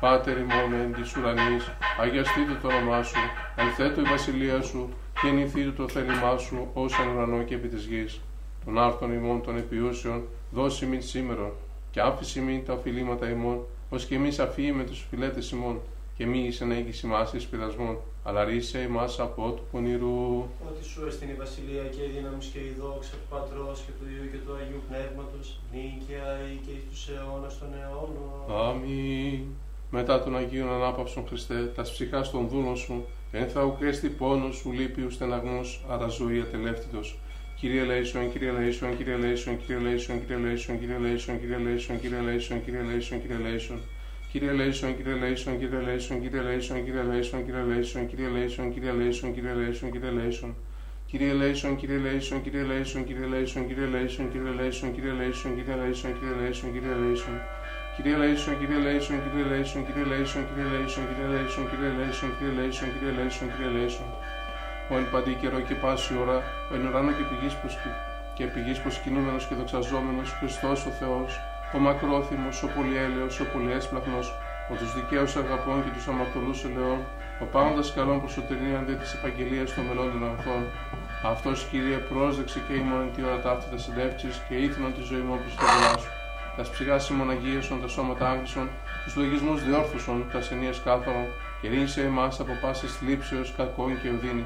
Πάτερ 0.00 0.36
ημών 0.36 0.72
εν 0.72 0.94
της 0.94 1.16
ουρανής, 1.16 1.64
αγιαστείτε 2.00 2.58
το 2.62 2.68
όνομά 2.68 3.02
σου, 3.02 3.18
ενθέτω 3.56 4.00
η 4.00 4.04
βασιλεία 4.04 4.62
σου 4.62 4.88
και 5.22 5.28
ενηθείτε 5.28 5.70
το 5.70 5.88
θέλημά 5.88 6.36
σου 6.36 6.68
ως 6.74 6.98
εν 6.98 7.08
ουρανό 7.08 7.42
και 7.42 7.54
επί 7.54 7.68
της 7.68 7.84
γης. 7.84 8.20
Των 8.64 8.78
άρθων 8.78 9.12
ημών 9.12 9.42
των 9.42 9.56
επιούσεων, 9.56 10.22
δώσει 10.50 10.86
μην 10.86 11.02
σήμερα 11.02 11.52
και 11.90 12.00
άφηση 12.00 12.40
μην 12.40 12.64
τα 12.64 12.72
οφειλήματα 12.72 13.30
ημών, 13.30 13.58
ως 13.90 14.04
και 14.04 14.14
εμείς 14.14 14.38
αφοί 14.38 14.72
με 14.72 14.84
τους 14.84 15.06
φιλέτες 15.10 15.50
ημών, 15.50 15.80
και 16.16 16.26
μη 16.26 16.38
εις 16.38 16.60
ενέγγιση 16.60 17.06
μας 17.06 17.32
εις 17.32 17.46
πειρασμών, 17.46 17.98
αλλά 18.24 18.44
ρίσε 18.44 18.80
εμάς 18.80 19.20
από 19.20 19.50
του 19.50 19.62
πονηρού. 19.70 20.44
Ότι 20.68 20.84
σου 20.84 21.06
έστεινε 21.06 21.32
η 21.32 21.34
βασιλεία 21.34 21.82
και 21.82 22.02
η 22.02 22.10
δύναμη 22.14 22.44
και 22.52 22.58
η 22.58 22.74
δόξα 22.80 23.10
του 23.10 23.28
Πατρός 23.30 23.78
και 23.84 23.92
του 23.98 24.04
Υιού 24.12 24.30
και 24.30 24.36
του 24.44 24.52
Αγίου 24.60 24.82
Πνεύματος, 24.88 25.46
νίκαια 25.72 26.28
ή 26.52 26.54
και 26.64 26.72
εις 26.76 26.84
τους 26.90 27.08
αιώνας 27.08 27.58
των 27.58 27.68
αιώνων. 27.78 28.68
Αμήν. 28.68 29.40
Μετά 29.90 30.22
τον 30.22 30.36
Αγίον 30.36 30.68
Ανάπαυσον 30.68 31.26
Χριστέ, 31.26 31.72
τα 31.76 31.82
ψυχάς 31.82 32.30
των 32.30 32.48
δούλων 32.48 32.76
σου, 32.76 33.04
εν 33.32 33.48
θα 33.48 33.64
ουκρέστη 33.64 34.08
πόνος 34.08 34.56
σου 34.56 34.72
λύπιου 34.72 35.10
στεναγμούς, 35.10 35.80
άρα 35.88 36.08
ζωή 36.08 36.40
ατελεύτητος. 36.40 37.18
Κύριε 37.60 37.82
Λέισον, 37.82 38.32
Κύριε 38.32 38.50
Λέισον, 38.50 38.96
Κύριε 38.96 39.16
Λέισον, 39.16 39.58
Κύριε 39.58 39.78
Λέισον, 39.78 40.20
Κύριε 40.20 40.38
Λέισον, 40.38 40.78
Κύριε 40.78 40.96
Λέισον, 40.98 41.40
Κύριε 41.40 41.58
Λέισον, 41.58 42.00
Κύριε 42.00 42.20
Λέισον, 42.20 42.64
Κύριε 42.64 42.82
Λέισον, 42.82 43.20
Κύριε 43.20 43.36
Λέισον. 43.36 43.80
Κύριε 44.32 44.52
Λέισον, 44.52 44.96
Κύριε 44.96 45.14
Λέισον, 45.14 45.58
Κύριε 45.58 45.80
Λέισον, 45.80 46.20
Κύριε 46.20 46.42
Λέισον, 46.42 46.84
Κύριε 46.84 47.02
Λέισον, 47.02 47.44
Κύριε 47.44 47.62
Λέισον, 47.62 48.08
Κύριε 48.08 48.28
Λέισον, 48.28 48.72
Κύριε 48.72 48.92
Λέισον, 48.92 49.32
Κύριε 49.34 49.52
Λέισον, 49.52 49.90
Κύριε 49.90 50.10
Λέισον. 50.10 50.54
Κύριε 51.10 51.32
Λέισον, 51.32 51.76
Κύριε 51.76 51.96
Λέισον, 51.96 52.42
Κύριε 52.42 52.62
Λέισον, 52.62 53.04
Κύριε 53.06 53.26
Λέισον, 53.26 53.66
Κύριε 53.68 53.86
Λέισον, 53.86 54.30
Κύριε 54.30 54.50
Λέισον, 54.50 54.94
Κύριε 54.94 55.12
Λέισον, 55.12 55.54
Κύριε 55.54 55.74
Λέισον, 55.74 56.12
Κύριε 56.18 56.34
Λέισον, 56.40 56.72
Κύριε 56.72 56.94
Λέισον. 57.02 57.40
Κύριε 58.02 58.16
Λέισον, 58.16 58.58
Κύριε 58.58 58.78
Λέισον, 58.86 59.16
Κύριε 59.22 59.46
Λέισον, 59.50 59.80
Κύριε 59.86 60.06
Λέισον, 60.12 60.42
Κύριε 60.48 60.66
Λέισον, 60.72 61.04
Κύριε 61.08 61.28
Λέισον, 61.34 61.64
Κύριε 61.68 61.92
Λέισον, 61.98 62.30
Κύριε 62.36 62.52
Λέισον, 62.58 62.88
Κύριε 62.92 63.12
Λέισον, 63.18 63.48
Κύριε 63.52 63.70
Λέισον. 63.76 64.08
Ο 64.90 64.94
εν 65.00 65.06
παντή 65.12 65.34
καιρό 65.40 65.60
και 65.68 65.74
πάση 65.82 66.12
ώρα, 66.22 66.38
ο 66.70 66.72
εν 66.76 66.82
ουράνο 66.86 67.12
και 67.16 67.24
πηγής 67.30 67.54
και 68.36 68.44
πηγής 68.54 68.78
προσκυνούμενος 68.84 69.44
και 69.46 69.54
δοξαζόμενος 69.60 70.28
Χριστός 70.38 70.78
ο 70.88 70.90
Θεός, 71.00 71.30
ο 71.76 71.78
μακρόθυμος, 71.86 72.56
ο 72.66 72.68
πολυέλεος, 72.74 73.34
ο 73.40 73.44
πολυέσπλαχνος, 73.52 74.26
ο 74.70 74.72
τους 74.78 74.90
δικαίους 74.96 75.36
αγαπών 75.42 75.78
και 75.84 75.90
τους 75.94 76.08
αμαρτωλούς 76.10 76.58
ελαιών, 76.68 77.00
ο 77.42 77.44
πάντας 77.54 77.92
καλών 77.96 78.18
προσωτερήν 78.22 78.74
αντί 78.80 78.94
της 79.02 79.10
επαγγελίας 79.18 79.74
των 79.74 79.84
μελών 79.88 80.08
των 80.12 80.24
αγαθών. 80.26 80.62
Αυτός 81.32 81.58
Κύριε 81.70 81.98
πρόσδεξε 82.10 82.58
και 82.66 82.74
ημών 82.82 83.04
τη 83.14 83.20
ώρα 83.26 83.38
ταύτητα 83.44 83.78
συντεύξεις 83.84 84.34
και 84.48 84.54
ήθελον 84.54 84.90
τη 84.96 85.02
ζωή 85.10 85.22
μου 85.26 85.38
προς 85.42 85.54
το 85.54 85.66
σου 86.02 86.17
τα 86.58 86.70
ψυχάσει 86.72 87.12
μοναγίεσον 87.12 87.80
τα 87.80 87.88
σώματα 87.88 88.30
άγγλισον, 88.30 88.68
τους 89.04 89.16
λογισμούς 89.16 89.64
διόρθωσον, 89.64 90.24
τα 90.32 90.38
ασθενείες 90.38 90.80
κάθαρον, 90.84 91.26
και 91.60 91.68
ρίνσε 91.68 92.02
εμάς 92.02 92.40
από 92.40 92.52
πάσης 92.62 92.92
θλίψεως 92.96 93.54
κακών 93.56 94.00
και 94.00 94.08
οδύνη. 94.08 94.42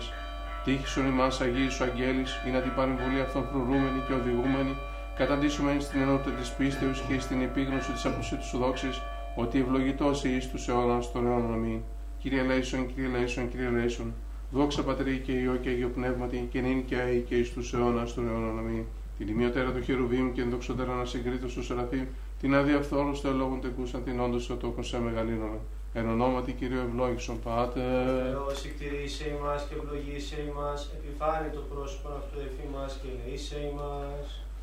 Τύχησον 0.65 1.07
εμά 1.07 1.29
αγίε 1.45 1.69
ο 1.81 1.85
Αγγέλης, 1.89 2.33
είναι 2.47 2.61
την 2.61 2.75
παρεμβολή 2.75 3.21
αυτών 3.21 3.45
φρουρούμενη 3.51 4.01
και 4.07 4.13
οδηγούμενη, 4.13 4.75
καταντήσουμε 5.17 5.77
στην 5.81 6.01
ενότητα 6.01 6.31
της 6.31 6.51
πίστεως 6.51 7.03
και 7.09 7.21
στην 7.21 7.43
επίγνωση 7.43 7.93
της 7.93 8.05
αποσύτου 8.05 8.45
του 8.51 8.59
δόξη, 8.59 8.91
ότι 9.35 9.59
ευλογητός 9.59 10.25
ή 10.25 10.49
τους 10.53 10.69
αιώνας 10.69 11.13
των 11.13 11.27
αιώνων 11.27 11.59
μη. 11.59 11.83
Κύριε 12.19 12.43
Λέισον, 12.43 12.87
κύριε 12.95 13.11
Λέισον, 13.19 13.49
κύριε 13.51 13.69
Λέισον, 13.69 14.15
δόξα 14.51 14.83
πατρί 14.83 15.19
και 15.19 15.33
ιό 15.33 15.57
και 15.63 15.69
αγιο 15.69 15.89
πνεύματι, 15.89 16.49
και 16.53 16.61
νυν 16.61 16.85
και 16.85 16.97
αή 16.97 17.21
και 17.29 17.35
εις 17.35 17.53
τους 17.53 17.73
αιώνας 17.73 18.15
των 18.15 18.29
αιώνων. 18.29 18.87
Την 19.25 19.35
ημιωτέρα 19.35 19.71
του 19.73 19.83
Χερουβίμ 19.83 20.33
και 20.33 20.41
ενδοξότερα 20.41 20.95
να 20.95 21.05
συγκρίτω 21.05 21.47
του 21.47 21.63
Σεραφείμ, 21.65 22.07
την 22.41 22.55
άδεια 22.55 22.81
φθόλου 22.81 23.15
στο 23.15 23.31
λόγο 23.31 23.59
τεκούσαν 23.63 24.05
την 24.05 24.21
όντως 24.21 24.47
το 24.47 24.57
τόκο 24.57 24.83
σε 24.83 24.99
μεγαλύνωνα. 24.99 25.59
Εν 25.93 26.09
ονόματι 26.09 26.53
κυρίω 26.53 26.81
ευλόγησον 26.81 27.41
πάτε. 27.41 27.81
Θεό, 27.81 28.47
εκτηρήσε 28.65 29.39
μα 29.43 29.55
και 29.69 29.75
ευλογήσε 29.81 30.53
μα, 30.57 30.71
επιφάνει 30.97 31.49
το 31.57 31.61
πρόσωπο 31.71 32.09
αυτού 32.09 32.39
εφή 32.39 32.67
μας 32.75 32.99
και 33.03 33.09
ελεήσε 33.15 33.73
μα. 33.77 33.91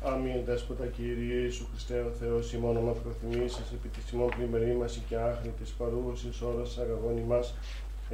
Αμήν, 0.04 0.44
δέσποτα 0.44 0.86
κύριε 0.86 1.40
Ιησού 1.42 1.66
Χριστέ 1.70 1.98
ο 2.00 2.12
Θεός, 2.20 2.52
ημών 2.52 2.76
μα 2.86 2.92
προθυμείς 2.92 3.52
σας, 3.52 3.72
επί 3.72 3.88
της 3.88 4.10
ημών 4.12 4.28
πλημμυρή 4.36 4.74
μας 4.80 5.00
και 5.08 5.16
άχρη 5.16 5.52
της 5.60 5.70
παρούσης 5.70 6.40
ώρας 6.40 6.78
αγαγόνη 6.78 7.24
μας, 7.32 7.54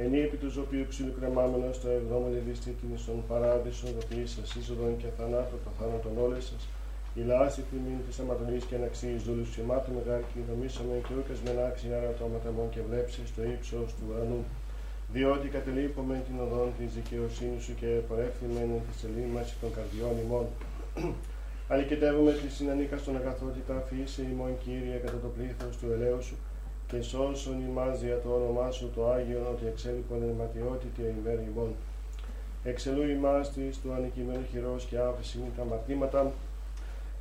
εν 0.03 0.13
επί 0.13 0.37
του 0.43 0.51
οποίου 0.63 0.85
ξύλου 0.91 1.13
κρεμάμενος 1.19 1.75
το 1.81 1.87
εβδόμο 1.97 2.27
λεβίστη 2.33 2.71
την 2.79 2.91
στον 3.03 3.19
παράδεισον, 3.29 3.89
δοποιήσας 3.97 4.55
είσοδον 4.55 4.93
και 5.01 5.09
θανάτω 5.17 5.55
το 5.63 5.69
θάνατον 5.77 6.13
όλες 6.25 6.43
σας, 6.49 6.63
η 7.19 7.21
λάση 7.31 7.61
τιμή 7.69 7.95
της 8.07 8.19
αματονή 8.21 8.59
και 8.67 8.75
αναξίης 8.79 9.21
δούλους 9.25 9.49
σημάτου 9.53 9.91
μεγάλη 9.97 10.25
και 10.31 10.39
νομίσαμε 10.51 10.95
και 11.05 11.13
ούκες 11.19 11.39
με 11.45 11.51
άξι 11.67 11.87
άρα 11.97 12.11
το 12.17 12.23
αματαμόν 12.27 12.67
και 12.73 12.81
βλέψεις 12.87 13.27
στο 13.31 13.41
ύψος 13.53 13.87
του 13.95 14.03
ουρανού. 14.07 14.41
Διότι 15.15 15.47
κατελείπουμε 15.55 16.15
την 16.27 16.35
οδόν 16.45 16.69
της 16.77 16.89
δικαιοσύνης 16.97 17.61
σου 17.65 17.73
και 17.81 17.89
πορεύθυμε 18.07 18.61
τη 18.87 18.95
ελίμαση 19.07 19.55
των 19.61 19.69
καρδιών 19.77 20.15
ημών. 20.23 20.47
Αλικητεύουμε 21.71 22.31
τη 22.41 22.47
συνανίκα 22.57 22.97
στον 23.01 23.15
αγαθότητα, 23.21 23.73
αφήσει 23.81 24.21
ημών 24.33 24.51
κύριε 24.63 24.97
κατά 25.05 25.19
το 25.25 25.29
πλήθος 25.35 25.73
του 25.79 25.87
ελαίου 25.95 26.21
σου 26.27 26.35
και 26.87 27.01
σώσον 27.01 27.61
ημάς 27.69 27.99
δια 27.99 28.19
το 28.19 28.29
όνομά 28.29 28.71
σου 28.71 28.91
το 28.95 29.09
Άγιον 29.11 29.47
ότι 29.53 29.65
εξέλιπον 29.65 30.23
αιματιότητη 30.23 31.01
ημέρα 31.19 31.41
ημών. 31.41 31.71
Εξελού 32.63 33.03
ημάς 33.07 33.51
της 33.53 33.79
του 33.81 33.93
ανικημένου 33.93 34.45
χειρός 34.51 34.85
και 34.85 34.97
άφηση 34.97 35.39
τα 35.57 35.63
μαρτήματα 35.63 36.31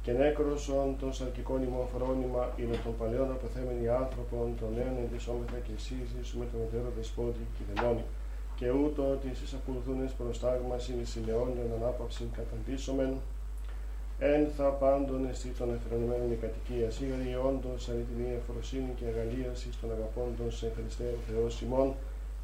και 0.03 0.13
νέκροσον 0.13 0.97
των 1.01 1.13
σαρκικών 1.13 1.63
ημών 1.63 1.87
φρόνημα, 1.95 2.45
είναι 2.57 2.77
των 2.85 2.97
παλαιών 2.99 3.31
αποθέμενοι 3.31 3.89
άνθρωπων, 3.89 4.47
των 4.61 4.69
νέων 4.77 4.97
εντυσσόμεθα 5.05 5.59
και 5.67 5.75
εσείς 5.79 6.29
με 6.39 6.47
τον 6.51 6.61
εταίρο 6.67 6.91
δεσπότη 6.97 7.45
και 7.57 7.63
δαιμόνι. 7.69 8.05
Και 8.59 8.71
ούτω 8.71 9.03
ότι 9.15 9.27
εσείς 9.33 9.53
ακολουθούν 9.59 9.99
προστάγμαση 10.21 10.93
εις 11.01 11.17
ηλαιώνιον 11.17 11.69
ανάπαυσιν 11.79 12.29
καταντήσομεν, 12.39 13.13
εν 14.19 14.49
θα 14.57 14.65
πάντων 14.65 15.27
εσύ 15.31 15.49
των 15.59 15.69
εφηρονημένων 15.75 16.33
η 16.33 16.39
κατοικία 16.45 16.91
σίγαρη 16.91 17.39
όντως 17.49 17.89
αληθινή 17.91 18.31
εφοροσύνη 18.41 18.93
και 18.99 19.07
αγαλίασης 19.13 19.75
των 19.81 19.89
αγαπώντων 19.97 20.49
σε 20.59 20.73
Χριστέ 20.77 21.09
ο 21.19 21.21
Θεός 21.29 21.61
ημών, 21.65 21.89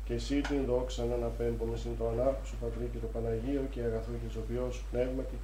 και 0.04 0.14
εσύ 0.14 0.40
την 0.40 0.64
δόξα 0.70 1.04
να 1.04 1.14
αναπέμπουμε 1.14 1.76
συν 1.76 1.90
το 1.98 2.04
ανάρχο 2.12 2.44
σου 2.48 2.56
Πατρί 2.60 2.86
και 2.92 2.98
το 3.04 3.08
Παναγίο 3.14 3.62
και 3.72 3.80
αγαθό 3.88 4.12
και 4.20 4.28
ζωοποιό 4.34 4.66
σου 4.70 4.84
πνεύματι, 4.90 5.36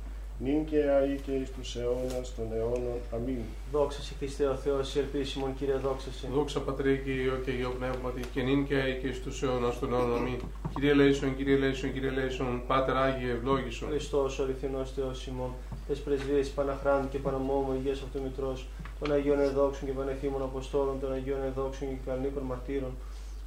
νυν 0.45 0.65
και 0.65 0.81
αεί 0.97 1.15
και 1.25 1.33
εις 1.33 1.51
τους 1.51 1.77
αιώνας 1.77 2.35
των 2.37 2.47
αιώνων. 2.57 2.99
Αμήν. 3.15 3.43
Δόξα 3.73 4.01
σε 4.03 4.15
Χριστέ 4.19 4.47
ο 4.47 4.57
Θεός, 4.65 4.95
η 4.95 4.99
ελπίσιμον 4.99 5.55
Κύριε, 5.59 5.75
δόξα 5.75 6.11
σε. 6.13 6.29
Δόξα 6.35 6.61
Πατρί 6.61 7.03
και 7.05 7.11
Υιό 7.11 7.37
και 7.45 7.51
Υιό 7.51 7.71
Πνεύματι, 7.79 8.21
και 8.33 8.43
νυν 8.43 8.67
και 8.67 8.75
αεί 8.75 8.95
και 9.01 9.07
εις 9.07 9.23
τους 9.23 9.43
αιώνας 9.43 9.79
των 9.79 9.93
αιώνων. 9.93 10.17
Αμήν. 10.17 10.41
Κύριε 10.75 10.95
Λέησον, 10.95 11.37
Κύριε 11.37 11.57
Λέησον, 11.57 11.93
Κύριε 11.93 12.11
Λέησον, 12.11 12.63
Πάτερ 12.67 12.97
Άγιε, 12.97 13.31
ευλόγησον. 13.33 13.89
Χριστός, 13.89 14.39
ο 14.39 14.43
αληθινός 14.43 14.93
Θεός 14.93 15.27
ημών, 15.27 15.53
τες 15.89 15.99
πρεσβείες 15.99 16.49
Παναχράντου 16.49 17.09
και 17.09 17.19
Παναμόμου, 17.19 17.75
Υγείας 17.79 18.03
Αυτομητρός, 18.03 18.67
των 19.01 19.13
Αγίων 19.13 19.41
Εδόξων 19.41 19.89
και 19.89 19.95
Πανεφήμων 19.95 20.43
Αποστόλων, 20.43 21.01
των 21.01 21.13
Αγίων 21.13 21.43
Εδόξων 21.43 21.89
και 21.89 21.97
Καλνίκων 22.07 22.43
Μαρτύρων, 22.43 22.93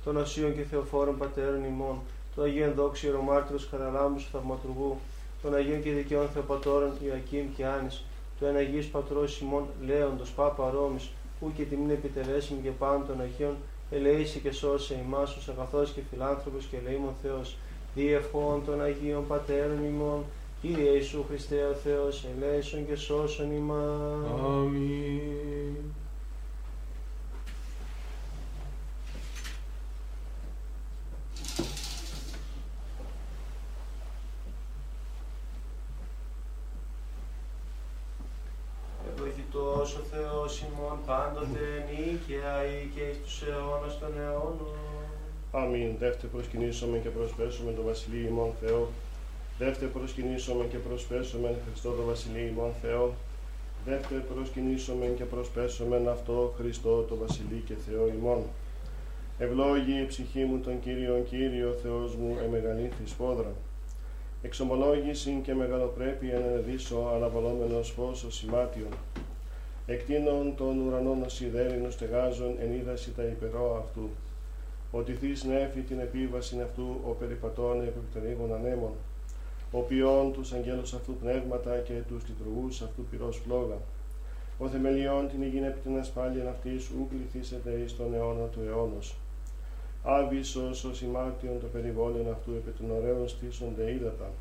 των 0.03 0.17
Οσίων 0.17 0.55
και 0.55 0.63
Θεοφόρων 0.63 1.17
Πατέρων 1.17 1.63
ημών, 1.63 1.97
των 2.35 2.43
Αγίων 2.43 2.73
Δόξων 2.73 3.09
Ιερομάρτυρος 3.09 3.67
Χαραλάμπους 3.71 4.27
Θαυματουργού, 4.31 4.97
των 5.41 5.55
Αγίων 5.55 5.83
και 5.83 5.91
Δικαιών 5.91 6.27
Θεοπατώρων 6.33 6.91
Ιωακήμ 7.05 7.45
και 7.55 7.65
Άνης, 7.65 8.03
του 8.39 8.45
Εναγίου 8.45 8.83
Πατρός 8.91 9.41
ημών 9.41 9.63
Λέοντος 9.85 10.31
Πάπα 10.31 10.69
Ρώμης, 10.69 11.09
που 11.39 11.51
και 11.55 11.63
τιμήν 11.63 11.89
επιτελέσιμη 11.89 12.59
και 12.61 12.69
πάνω 12.69 13.03
των 13.07 13.21
Αγίων, 13.21 13.55
ελεήσει 13.91 14.39
και 14.39 14.51
σώσε 14.51 15.03
ημάς 15.05 15.35
ως 15.35 15.49
αγαθός 15.49 15.91
και 15.91 16.01
φιλάνθρωπος 16.09 16.65
και 16.65 16.77
ελεήμων 16.77 17.13
Θεός, 17.21 17.57
διευχών 17.95 18.65
των 18.65 18.81
Αγίων 18.81 19.27
Πατέρων 19.27 19.85
ημών, 19.85 20.23
Κύριε 20.61 20.91
Ιησού 20.91 21.25
Χριστέ 21.27 21.63
ο 21.63 21.73
Θεός, 21.73 22.25
ελέησον 22.35 22.87
και 22.87 22.95
σώσον 22.95 23.51
ημάς. 23.51 24.41
Αμήν. 24.45 25.75
Ευλογητός 39.13 39.95
ο 39.95 40.01
Θεός 40.11 40.61
ημών 40.61 40.97
πάντοτε 41.05 41.85
νίκαια 41.89 42.65
ή 42.65 42.89
και 42.95 43.01
εις 43.01 43.17
τους 43.23 43.41
αιώνας 43.41 43.99
των 43.99 44.19
αιώνων. 44.19 44.75
Αμήν. 45.51 45.97
Δεύτε 45.99 46.27
προσκυνήσαμε 46.27 46.97
και 46.97 47.09
προσπέσουμε 47.09 47.71
το 47.71 47.81
Βασιλείο 47.81 48.27
ημών 48.27 48.51
Θεό. 48.61 48.89
Δεύτε 49.63 49.85
προσκυνήσαμε 49.85 50.65
και 50.65 50.77
προσπέσουμε 50.77 51.55
Χριστό 51.65 51.89
το 51.89 52.03
Βασιλείο 52.03 52.47
ημών 52.47 52.71
Θεό. 52.81 53.13
Δεύτε 53.85 54.15
προσκυνήσαμε 54.33 55.05
και 55.05 55.23
προσπέσουμε 55.23 56.03
αυτό 56.09 56.53
Χριστό 56.57 57.01
το 57.01 57.15
Βασιλείο 57.15 57.61
και 57.65 57.73
Θεό 57.87 58.07
ημών. 58.07 58.43
Ευλόγη 59.37 60.01
η 60.01 60.05
ψυχή 60.05 60.43
μου 60.43 60.59
τον 60.59 60.79
Κύριον 60.79 61.23
Κύριο 61.23 61.75
Θεός 61.83 62.15
μου 62.15 62.37
εμεγαλήθη 62.43 63.05
σπόδρα. 63.05 63.51
Εξομολόγηση 64.41 65.39
και 65.43 65.53
μεγαλοπρέπεια 65.53 66.35
ενεδίσω 66.35 67.11
αναβαλόμενος 67.15 67.89
φως 67.89 68.23
ο 68.23 68.31
σημάτιον. 68.31 68.93
Εκτείνων 69.85 70.55
των 70.57 70.79
ουρανών 70.79 71.29
σιδέρινου 71.29 71.91
στεγάζων 71.91 72.55
εν 72.59 72.73
είδαση 72.73 73.11
τα 73.15 73.23
υπερό 73.23 73.83
αυτού. 73.85 74.09
Ότι 74.91 75.13
θείς 75.13 75.43
νέφη 75.43 75.79
την 75.79 75.99
επίβαση 75.99 76.61
αυτού 76.61 76.99
ο 77.07 77.11
περιπατών 77.11 77.81
επί 77.81 77.99
των 78.13 78.31
ήγων 78.31 78.53
ανέμων. 78.53 78.91
Ο 79.71 79.79
ποιόν 79.79 80.33
τους 80.33 80.51
αγγέλους 80.51 80.93
αυτού 80.93 81.13
πνεύματα 81.13 81.77
και 81.77 81.93
τους 82.07 82.23
λειτουργούς 82.27 82.81
αυτού 82.81 83.05
πυρός 83.11 83.41
φλόγα. 83.45 83.77
Ο 84.57 84.67
θεμελιών 84.67 85.29
την 85.29 85.41
υγιεινή 85.41 85.65
επί 85.65 85.79
την 85.79 85.99
ασφάλεια 85.99 86.49
αυτής 86.49 86.89
ου 86.89 87.07
πληθήσεται 87.09 87.71
εις 87.71 87.95
τον 87.95 88.13
αιώνα 88.13 88.45
του 88.45 88.59
αιώνος. 88.67 89.15
Άβυσος 90.03 90.83
ο 90.83 90.93
σημάτιον 90.93 91.59
το 91.59 91.67
περιβόλαιο 91.67 92.31
αυτού 92.31 92.51
επί 92.51 92.71
των 92.71 92.91
ωραίων 92.91 93.27
στήσονται 93.27 93.91
ύδατα. 93.91 94.31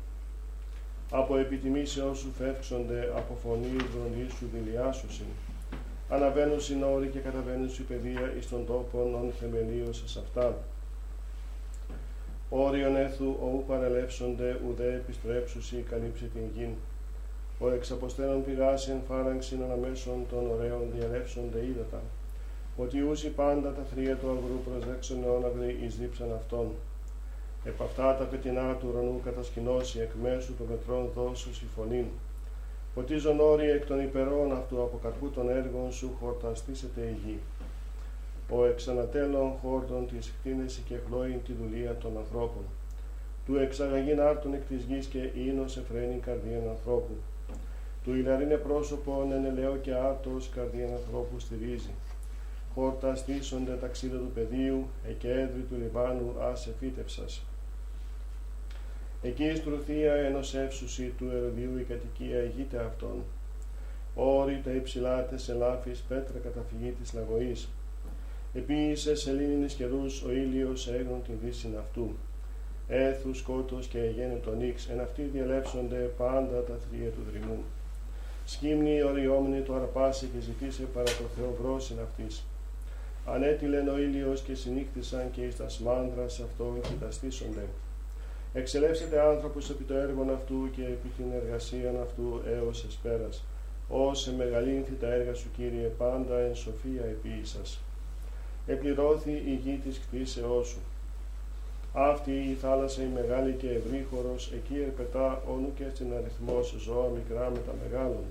Από 1.11 1.37
επιτιμήσεως 1.37 2.17
σου 2.17 2.31
φεύξονται, 2.37 3.11
από 3.15 3.33
φωνή 3.43 3.67
βρονή 3.67 4.29
σου 4.29 4.49
δηλιάσουσιν. 4.53 5.25
Αναβαίνουν 6.09 6.61
συνόροι 6.61 7.07
και 7.07 7.19
καταβαίνουν 7.19 7.67
η 7.79 7.81
παιδεία 7.81 8.33
εις 8.37 8.49
των 8.49 8.65
τόπων 8.65 9.15
ον 9.15 9.31
θεμελίωσας 9.39 10.17
αυτά. 10.17 10.57
Όριον 12.53 12.95
έθου 12.95 13.25
ου 13.25 13.63
παρελεύσονται 13.67 14.59
ουδέ 14.67 14.93
επιστρέψουσι 14.93 15.85
καλύψει 15.89 16.25
την 16.25 16.41
γην. 16.55 16.73
Ο 17.59 17.71
εξαποστέρων 17.71 18.45
πηγάσιν 18.45 18.95
φάραγξιν 19.07 19.63
αναμέσων 19.63 20.25
των 20.29 20.51
ωραίων 20.51 20.81
διαλεύσονται 20.95 21.59
ύδατα 21.59 22.01
ότι 22.77 23.01
ούσι 23.01 23.29
πάντα 23.29 23.71
τα 23.73 23.83
θρία 23.93 24.15
του 24.15 24.29
αγρού 24.29 24.57
προσδέξουν 24.65 25.23
αιώναυροι 25.23 25.79
εις 25.83 25.97
δίψαν 25.97 26.33
αυτών. 26.33 26.71
Επ' 27.65 27.81
αυτά 27.81 28.15
τα 28.15 28.23
πετεινά 28.23 28.75
του 28.75 28.87
ουρανού 28.91 29.21
κατασκηνώσει 29.23 29.99
εκ 29.99 30.11
μέσου 30.23 30.53
των 30.53 30.67
μετρών 30.69 31.09
δώσου 31.15 31.53
συμφωνήν. 31.53 32.05
Ποτίζον 32.93 33.39
όροι 33.39 33.69
εκ 33.69 33.85
των 33.85 34.01
υπερών 34.01 34.51
αυτού 34.51 34.81
από 34.81 34.99
καρπού 35.03 35.29
των 35.29 35.49
έργων 35.49 35.91
σου 35.91 36.11
χορταστήσεται 36.19 37.01
η 37.01 37.17
γη. 37.25 37.39
Ο 38.51 38.65
εξανατέλων 38.65 39.51
χόρτων 39.61 40.07
της 40.07 40.33
κτίνεση 40.39 40.81
και 40.87 40.95
χλώην 41.07 41.43
τη 41.45 41.53
δουλεία 41.53 41.95
των 41.95 42.17
ανθρώπων. 42.17 42.63
Του 43.45 43.57
εξαγαγήν 43.57 44.21
άρτων 44.21 44.53
εκ 44.53 44.65
της 44.67 44.83
γης 44.83 45.05
και 45.05 45.29
ίνος 45.35 45.77
εφραίνει 45.77 46.19
καρδίαν 46.19 46.69
ανθρώπου. 46.69 47.15
Του 48.03 48.15
ηλαρίνε 48.15 48.55
πρόσωπον 48.55 49.31
εν 49.31 49.45
ελαιό 49.45 49.75
και 49.75 49.93
άρτος 49.93 50.49
καρδίαν 50.55 50.91
ανθρώπου 50.91 51.39
στηρίζει 51.39 51.91
χόρτα 52.75 53.15
στήσονται 53.15 53.71
τα 53.71 53.87
ξύλα 53.87 54.17
του 54.17 54.31
πεδίου, 54.33 54.87
εκέδρη 55.09 55.65
του 55.69 55.75
Λιβάνου 55.81 56.35
άσε 56.41 56.73
φύτευσας. 56.79 57.41
Εκεί 59.21 59.55
στρουθία 59.55 60.13
ενός 60.13 60.55
εύσουσι 60.55 61.13
του 61.17 61.25
Εροδίου 61.33 61.77
η 61.79 61.83
κατοικία 61.83 62.43
ηγείται 62.43 62.77
αυτών. 62.77 63.23
Όρη 64.15 64.61
τα 64.63 64.71
υψηλά 64.71 65.25
τες 65.25 65.49
ελάφης 65.49 65.99
πέτρα 65.99 66.39
καταφυγή 66.43 66.95
της 67.01 67.13
λαγωής. 67.13 67.69
Επίησε 68.53 69.15
σε 69.15 69.31
λίνινες 69.31 69.73
καιρούς 69.73 70.23
ο 70.23 70.31
ήλιος 70.31 70.87
έγνων 70.87 71.23
την 71.23 71.35
δύση 71.43 71.69
αυτού. 71.79 72.15
Έθους 72.87 73.37
σκότος 73.37 73.87
και 73.87 73.99
τον 74.43 74.57
νύξ, 74.57 74.89
εν 74.89 74.99
αυτοί 74.99 75.21
διαλέψονται 75.21 76.11
πάντα 76.17 76.63
τα 76.63 76.73
θρία 76.89 77.09
του 77.09 77.21
δρυμού. 77.31 77.63
Σκύμνη 78.45 79.03
οριόμενη 79.03 79.61
το 79.61 79.73
αρπάσει 79.73 80.29
και 80.33 80.39
ζητήσε 80.41 80.83
παρά 80.93 81.11
το 81.11 81.25
Θεό 81.35 81.55
βρόσιν 81.61 81.97
αυτής 82.03 82.43
ανέτειλεν 83.25 83.87
ο 83.87 83.97
ήλιος 83.97 84.41
και 84.41 84.55
συνήχθησαν 84.55 85.31
και 85.31 85.41
εις 85.41 85.55
τα 85.55 85.69
σμάνδρας 85.69 86.39
αυτών 86.39 86.81
κοιταστήσονται. 86.81 87.65
Εξελεύσετε 88.53 89.21
άνθρωπος 89.21 89.69
επί 89.69 89.83
το 89.83 89.93
έργο 89.93 90.25
αυτού 90.33 90.71
και 90.71 90.81
επί 90.81 91.07
την 91.17 91.25
εργασία 91.43 91.93
αυτού 92.01 92.41
έως 92.45 92.85
εσπέρας. 92.85 93.43
Όσε 93.89 94.33
μεγαλύνθη 94.33 94.93
τα 94.99 95.07
έργα 95.07 95.33
σου 95.33 95.49
Κύριε 95.57 95.87
πάντα 95.87 96.39
εν 96.39 96.55
σοφία 96.55 97.03
επίησας. 97.03 97.79
Επληρώθη 98.67 99.31
η 99.31 99.59
γη 99.63 99.81
της 99.83 99.99
κτίσεώς 99.99 100.67
σου. 100.67 100.79
Αυτή 101.93 102.31
η 102.31 102.57
θάλασσα 102.61 103.01
η 103.01 103.09
μεγάλη 103.13 103.53
και 103.53 103.69
ευρύχωρος, 103.69 104.51
εκεί 104.53 104.81
ερπετά 104.81 105.41
όνου 105.53 105.73
και 105.75 105.83
στην 105.93 106.13
αριθμός 106.13 106.75
ζώα 106.79 107.09
μικρά 107.09 107.49
με 107.49 107.57
τα 107.57 107.73
μεγάλων 107.83 108.23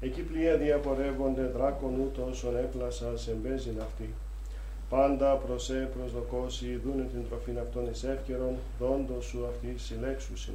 Εκεί 0.00 0.20
πλοία 0.20 0.56
διαπορεύονται 0.56 1.42
δράκον 1.42 2.00
ούτως 2.00 2.30
όσων 2.30 2.56
έπλασα 2.56 3.16
σε 3.16 3.32
μπέζιν 3.32 3.80
αυτή. 3.80 4.14
Πάντα 4.88 5.34
προσέ 5.34 5.88
προσδοκώσει, 5.98 6.80
δούνε 6.84 7.02
την 7.02 7.28
τροφήν 7.28 7.58
αυτών 7.58 7.86
εις 7.90 8.04
εύκαιρον, 8.04 8.54
δόντο 8.78 9.20
σου 9.20 9.46
αυτή 9.46 9.74
συλλέξουσιν. 9.76 10.54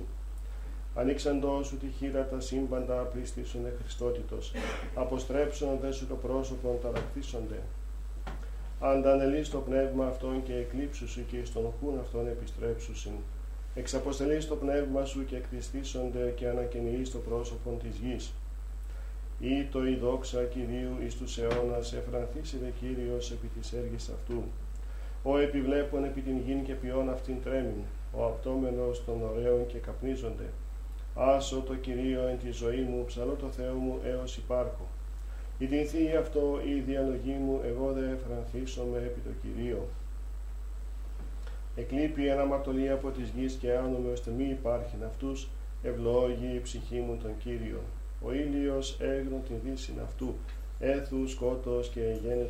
Ανοίξαντό 0.95 1.63
σου 1.63 1.77
τη 1.77 1.87
χείρα 1.97 2.27
τα 2.27 2.39
σύμπαντα 2.39 2.93
πλήστησουν 2.93 3.61
Χριστότητος, 3.81 4.51
αποστρέψουν 4.95 5.79
δε 5.81 5.91
σου 5.91 6.07
το 6.07 6.15
πρόσωπο 6.15 6.79
ταρακτήσονται. 6.81 7.59
Αντανελείς 8.85 9.49
το 9.49 9.57
πνεύμα 9.57 10.05
αυτών 10.05 10.43
και 10.43 10.53
εκλείψουσι 10.53 11.25
και 11.29 11.37
εις 11.37 11.53
τον 11.53 11.73
χούν 11.79 11.99
αυτών 11.99 12.27
επιστρέψουσιν. 12.27 13.11
Εξαποστελείς 13.75 14.47
το 14.47 14.55
πνεύμα 14.55 15.05
σου 15.05 15.25
και 15.25 15.35
εκτιστήσονται 15.35 16.33
και 16.35 16.47
ανακαινιείς 16.47 17.11
το 17.11 17.17
πρόσωπο 17.17 17.79
της 17.83 17.95
γης 17.97 18.33
ή 19.39 19.63
το 19.71 19.87
η 19.87 19.95
δόξα 19.95 20.43
Κυρίου 20.43 20.91
εις 21.05 21.15
τους 21.15 21.37
αιώνας 21.37 21.93
εφρανθήσιδε 21.93 22.73
Κύριος 22.79 23.31
επί 23.31 23.47
της 23.47 23.73
έργης 23.73 24.09
αυτού. 24.09 24.43
Ο 25.23 25.37
επιβλέπων 25.37 26.03
επί 26.03 26.21
την 26.21 26.37
γην 26.45 26.63
και 26.63 26.73
ποιόν 26.73 27.09
αυτήν 27.09 27.41
τρέμην, 27.43 27.83
ο 28.11 28.25
αυτόμενος 28.25 29.05
των 29.05 29.21
ωραίων 29.21 29.67
και 29.67 29.77
καπνίζονται. 29.77 30.49
Άσο 31.15 31.61
το 31.61 31.75
Κυρίο 31.75 32.27
εν 32.27 32.39
τη 32.39 32.51
ζωή 32.51 32.81
μου, 32.81 33.05
ψαλώ 33.05 33.33
το 33.33 33.47
Θεό 33.47 33.73
μου 33.73 33.99
έως 34.03 34.37
υπάρχω. 34.37 34.87
Η 35.63 35.65
την 35.65 35.85
θεία 35.85 36.19
αυτό 36.19 36.59
η 36.65 36.79
διαλογή 36.79 37.37
μου, 37.43 37.61
εγώ 37.65 37.91
δε 37.91 38.05
με 38.91 38.97
επί 38.97 39.19
το 39.19 39.29
Κυρίο. 39.41 39.87
Εκλείπει 41.75 42.27
ένα 42.27 42.45
μαρτωλή 42.45 42.89
από 42.89 43.09
της 43.09 43.29
γης 43.35 43.53
και 43.53 43.71
άνομε 43.71 44.11
ώστε 44.11 44.31
μη 44.37 44.47
υπάρχει 44.49 44.95
αυτούς, 45.05 45.47
ευλόγη 45.83 46.55
η 46.55 46.59
ψυχή 46.59 46.99
μου 46.99 47.19
τον 47.21 47.31
Κύριο. 47.43 47.79
Ο 48.25 48.33
ήλιος 48.33 48.97
έγνω 48.99 49.41
την 49.47 49.55
δύση 49.63 49.93
αυτού, 50.03 50.33
έθου 50.79 51.27
σκότος 51.27 51.89
και 51.89 52.01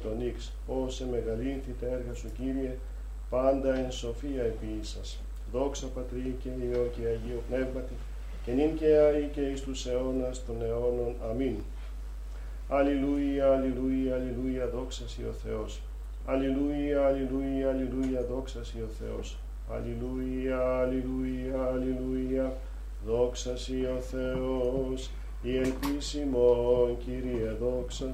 τον 0.03 0.17
νύξ, 0.17 0.53
όσε 0.67 1.07
μεγαλύνθη 1.11 1.75
τα 1.79 1.85
έργα 1.85 2.13
σου 2.13 2.27
Κύριε, 2.37 2.77
πάντα 3.29 3.75
εν 3.75 3.91
σοφία 3.91 4.43
επί 4.43 4.67
ίσας. 4.81 5.19
Δόξα 5.51 5.87
Πατρί 5.87 6.35
και 6.43 6.49
Υιό 6.49 6.89
και 6.95 7.07
Αγίο 7.07 7.41
Πνεύματι, 7.49 7.93
και 8.45 8.51
νυν 8.51 8.75
και 8.77 8.97
αεί 8.97 9.29
και 9.33 9.41
εις 9.41 9.61
τους 9.61 9.85
αιώνας 9.85 10.45
των 10.45 10.61
αιώνων. 10.61 11.15
Αμήν. 11.29 11.55
Αλληλούια, 12.75 13.51
αλληλούια, 13.53 14.15
αλληλούια, 14.15 14.67
δόξα 14.67 15.05
ο 15.29 15.33
Θεός. 15.33 15.81
Αλληλούια, 16.25 17.05
αλληλούια, 17.05 17.69
αλληλούια, 17.69 18.21
δόξα 18.29 18.59
ο 18.59 18.87
Θεός. 18.99 19.37
Αλληλούια, 19.69 20.59
αλληλούια, 20.79 21.63
αλληλούια, 21.73 22.57
δόξα 23.05 23.51
ο 23.97 24.01
Θεός. 24.01 25.11
Η 25.41 25.57
ελπίσιμον, 25.57 26.97
Κύριε, 26.97 27.51
δόξα 27.59 28.11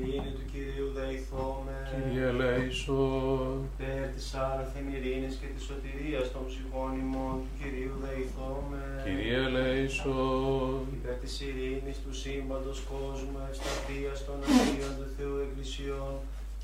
ειρήνη 0.00 0.32
του 0.38 0.46
Κυρίου 0.52 0.88
δεηθώμε. 0.98 1.76
Κύριε 1.90 2.26
ελέησον. 2.32 3.54
Υπέρ 3.72 4.04
της 4.14 4.26
άρθεν 4.50 4.86
ειρήνης 4.94 5.34
και 5.40 5.48
της 5.54 5.62
σωτηρίας 5.68 6.26
των 6.34 6.42
ψυχών 6.48 6.92
ημών 7.04 7.36
του 7.44 7.52
Κυρίου 7.60 7.94
δεηθώμε. 8.04 8.82
Κύριε 9.04 9.38
ελέησον. 9.46 10.80
Υπέρ 10.96 11.16
της 11.22 11.34
ειρήνης 11.46 11.98
του 12.04 12.12
σύμπαντος 12.20 12.78
κόσμου, 12.92 13.38
ευσταθίας 13.50 14.18
των 14.26 14.38
Αγίων 14.48 14.94
του 14.98 15.08
Θεού 15.16 15.36
Εκκλησιών, 15.44 16.14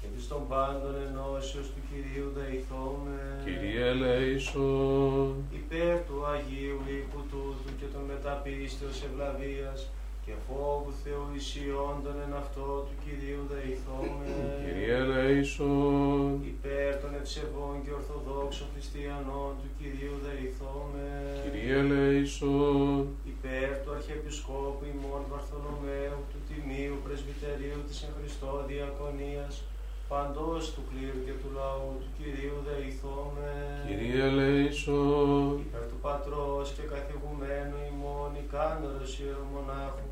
και 0.00 0.08
της 0.14 0.28
των 0.30 0.42
πάντων 0.50 0.94
ενώσεως 1.06 1.68
του 1.72 1.82
Κυρίου 1.88 2.28
δεηθώμε. 2.38 3.20
Κύριε 3.46 3.84
ελέησον. 3.92 5.28
Υπέρ 5.60 5.96
του 6.06 6.18
Αγίου 6.32 6.78
οίκου 6.90 7.22
τούτου 7.30 7.70
και 7.80 7.88
των 7.92 8.02
μεταπίστεως 8.10 8.98
ευλαβίας, 9.06 9.80
και 10.26 10.36
φόβου 10.46 10.92
Θεού 11.02 11.26
ισιόντων 11.40 12.16
εν 12.24 12.34
αυτό 12.42 12.66
του 12.86 12.94
Κυρίου 13.04 13.42
δεηθώμε. 13.52 14.28
Κύριε 14.64 14.96
ελέησον. 15.02 16.30
Υπέρ 16.52 16.90
των 17.02 17.12
ευσεβών 17.20 17.74
και 17.84 17.92
ορθοδόξων 17.98 18.68
χριστιανών 18.74 19.50
του 19.60 19.68
Κυρίου 19.78 20.16
δεηθώμε. 20.26 21.08
Κύριε 21.44 21.76
ελέησον. 21.82 23.00
Υπέρ 23.34 23.70
του 23.82 23.90
Αρχιεπισκόπου 23.96 24.84
ημών 24.94 25.22
Βαρθολομαίου 25.32 26.20
του 26.30 26.40
Τιμίου 26.48 26.96
Πρεσβυτερίου 27.04 27.80
της 27.88 27.98
εν 28.06 28.12
Χριστώ 28.16 28.52
Διακονίας 28.70 29.54
παντός 30.10 30.64
του 30.74 30.82
κλήρου 30.88 31.20
και 31.26 31.34
του 31.40 31.48
λαού 31.58 31.90
του 32.02 32.10
Κυρίου 32.18 32.58
δεηθώμε. 32.68 33.52
Κύριε 33.88 34.22
ελέησον. 34.30 35.50
Υπέρ 35.64 35.84
του 35.90 35.98
Πατρός 36.06 36.66
και 36.76 36.84
καθηγουμένου 36.94 37.78
ημών 37.92 38.30
ικάνωρος 38.42 39.12
ιερομονάχου 39.22 40.08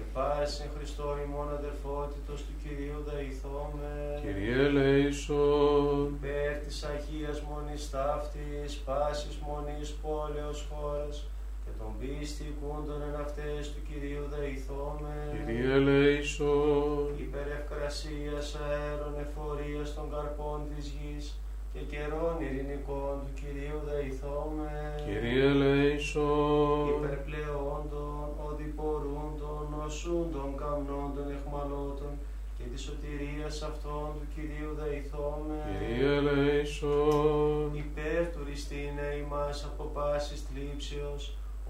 και 0.00 0.06
πάση 0.16 0.62
εν 0.64 0.70
Χριστώ 0.76 1.06
ημών 1.26 1.48
αδερφότητος 1.58 2.38
του 2.46 2.54
Κυρίου 2.62 3.00
δεηθώμε. 3.10 3.92
Κύριε 4.24 4.56
ελέησον. 4.66 6.04
Υπέρ 6.16 6.52
της 6.64 6.76
Αγίας 6.92 7.38
Μονής 7.48 7.82
Ταύτης, 7.94 8.72
πάσης 8.86 9.36
Μονής 9.46 9.90
πόλεως 10.02 10.58
χώρας, 10.70 11.16
και 11.64 11.72
των 11.78 11.90
πίστη 12.00 12.46
κούντων 12.60 13.00
εν 13.08 13.16
αυτές 13.24 13.62
του 13.72 13.82
Κυρίου 13.88 14.24
δεηθώμε. 14.34 15.16
Κύριε 15.32 15.72
ελέησον. 15.78 17.06
Υπέρ 17.26 17.46
ευκρασίας 17.58 18.46
αέρων 18.66 19.14
εφορίας 19.24 19.88
των 19.96 20.06
καρπών 20.12 20.60
της 20.70 20.84
γης, 20.96 21.24
και 21.72 21.80
καιρών 21.92 22.34
ειρηνικών 22.44 23.14
του 23.24 23.32
Κυρίου 23.40 23.80
δεηθώμε. 23.88 24.72
Κύριε 25.06 25.44
ελέησον. 25.52 26.88
Υπερπλεόντων, 26.94 28.24
οδηπορούντων, 28.48 29.62
νοσούντων, 29.74 30.48
καμνόντων, 30.60 31.26
εχμαλώτων, 31.36 32.12
και 32.56 32.66
της 32.72 32.82
σωτηρίας 32.86 33.62
αυτών 33.70 34.08
του 34.18 34.26
Κυρίου 34.34 34.72
δεηθώμε. 34.80 35.58
Κύριε 35.68 36.12
ελέησον. 36.20 37.70
Υπέρ 37.84 38.22
του 38.32 38.42
ριστήνε 38.48 39.08
ημάς 39.24 39.58
από 39.70 39.84
πάσης 39.94 40.40
θλίψεως, 40.46 41.22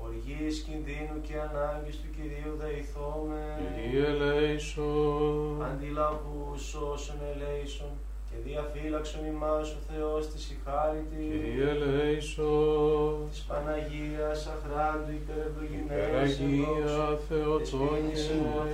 οργής, 0.04 0.54
κινδύνου 0.64 1.18
και 1.26 1.34
ανάγκης 1.46 1.96
του 2.00 2.10
Κυρίου 2.16 2.54
δεηθώμε. 2.62 3.42
Κύριε 3.74 4.06
ελέησον. 4.14 5.64
Αντιλαβούς 5.70 6.74
όσων 6.74 7.18
ελέησον, 7.32 7.92
και 8.30 8.38
διαφύλαξον 8.48 9.24
ημάς 9.32 9.68
ο 9.78 9.80
Θεός 9.90 10.22
της 10.32 10.42
ηχάρητη. 10.54 11.22
Κύριε 11.30 11.68
ελέησον. 11.74 13.28
Της 13.30 13.40
Παναγίας 13.48 14.40
αχράντου 14.54 15.12
υπερευλογημένης 15.20 16.36
Παναγία 16.38 17.18
Θεοτόνιε 17.28 18.18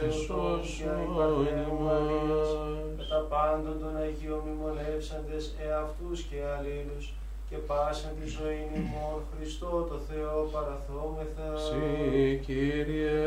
εσώσον 0.08 0.98
ημάς. 1.72 2.48
Με 2.98 3.04
τα 3.12 3.20
πάντων 3.32 3.74
των 3.82 3.92
Αγίων 4.04 4.40
μνημονεύσαντες 4.44 5.44
εαυτούς 5.64 6.18
και 6.28 6.38
αλλήλους 6.54 7.06
και 7.48 7.56
πάσαν 7.56 8.12
τη 8.20 8.26
ζωή 8.36 8.62
ημών 8.76 9.18
Χριστό 9.30 9.72
το 9.90 9.98
Θεό 10.08 10.36
παραθόμεθα. 10.52 11.48
Συ 11.66 12.40
Κύριε. 12.46 13.18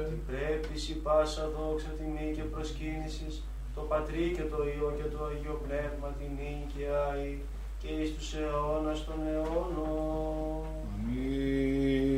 Ότι 0.00 0.18
πρέπει 0.28 0.78
σι 0.78 0.94
πάσα 1.04 1.44
δόξα 1.56 1.90
τιμή 1.98 2.28
και 2.36 2.42
προσκύνησης 2.42 3.34
το 3.78 3.84
Πατρί 3.84 4.32
και 4.36 4.42
το 4.42 4.56
Υιό 4.64 4.94
και 4.96 5.08
το 5.08 5.24
Αγίο 5.24 5.60
Πνεύμα 5.66 6.08
την 6.18 6.30
και 6.72 6.84
Άη 7.10 7.40
και 7.80 7.88
εις 7.88 8.14
τους 8.14 8.34
αιώνας 8.34 9.04
των 9.04 9.14
αιώνων. 9.26 10.66
Αμήν. 10.94 12.08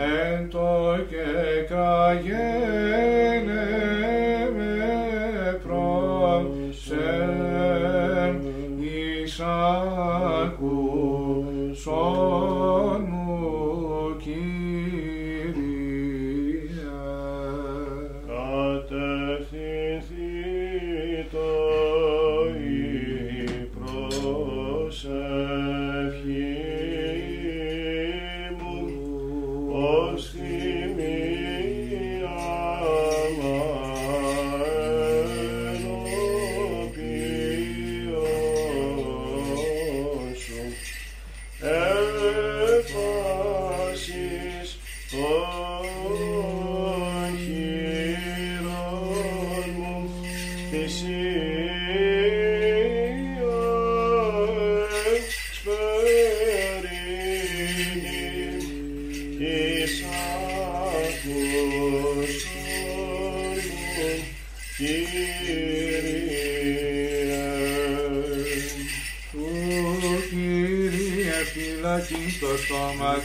εν 0.02 0.48
το 0.50 0.96
και 1.08 1.66
καγέ 1.68 3.29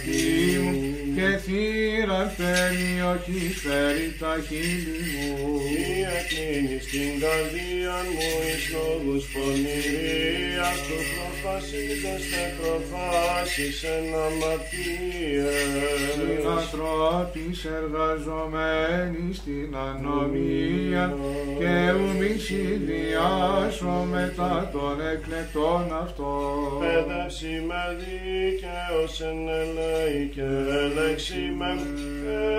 στόματι 0.06 0.60
μου 0.64 0.94
και 1.16 1.38
θύραν 1.44 2.32
περιοχή 2.38 3.44
φέρει 3.62 4.08
τα 4.20 4.34
χείλη 4.48 5.00
μου. 5.18 5.52
Μία 5.72 6.16
κλείνει 6.30 6.80
στην 6.88 7.12
καρδία 7.22 7.98
μου 8.14 8.30
εις 8.48 8.64
λόγους 8.74 9.24
πονηρίας 9.34 10.78
του 10.88 10.98
προφασίζες 11.12 12.24
τε 12.32 12.44
προφάσεις 12.58 13.84
εν 13.96 14.08
αμαρτίες. 14.26 15.54
Συνατρόπης 16.16 17.60
εργαζομένη 17.80 19.34
στην 19.40 19.72
ανομία 19.90 21.06
και 21.60 21.76
ουμή 22.00 22.34
συνδυάσω 22.48 23.96
μετά 24.16 24.70
των 24.74 24.96
εκλεκτών 25.12 25.86
αυτών. 26.04 26.80
Παιδεύσει 26.82 27.54
με 27.68 27.84
δίκαιος 28.00 29.14
εν 29.30 29.40
ελέη 29.60 29.95
και 30.36 30.42
έλεξη 30.42 31.54
με 31.58 31.72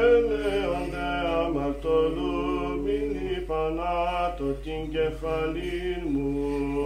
ελέοντε 0.00 1.08
αμαρτωλού 1.44 2.80
μην 2.84 3.36
υπανάτω 3.36 4.44
την 4.44 4.90
κεφαλήν 4.90 6.02
μου. 6.12 6.36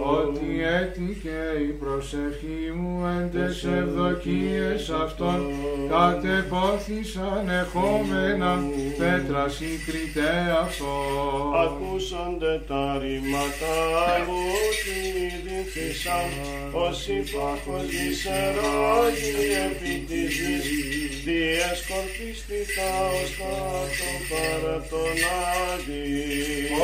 Ότι 0.05 0.50
έτυχε 0.63 1.41
η 1.69 1.71
προσευχή 1.81 2.63
μου 2.75 3.05
εν 3.05 3.31
τες 3.31 3.63
ευδοκίες 3.63 4.89
αυτών 5.03 5.39
κατεπόθησαν 5.89 7.49
εχόμενα 7.61 8.53
πέτρας 8.97 9.53
συγκριτέ 9.53 10.35
αυτό. 10.63 10.93
Ακούσονται 11.65 12.53
τα 12.67 12.83
ρήματα 13.01 13.75
μου 14.25 14.43
την 14.83 15.13
ειδήθησαν 15.27 16.29
ως 16.71 17.07
υπάχος 17.07 17.83
γη 17.89 18.11
επί 19.65 19.93
της 20.07 20.33
γης 20.65 21.15
διασκορπίστηκα 21.25 22.89
ως 23.19 23.29
κάτω 23.37 24.09
παρά 24.29 24.77
τον 24.91 25.17
Άδη. 25.71 26.05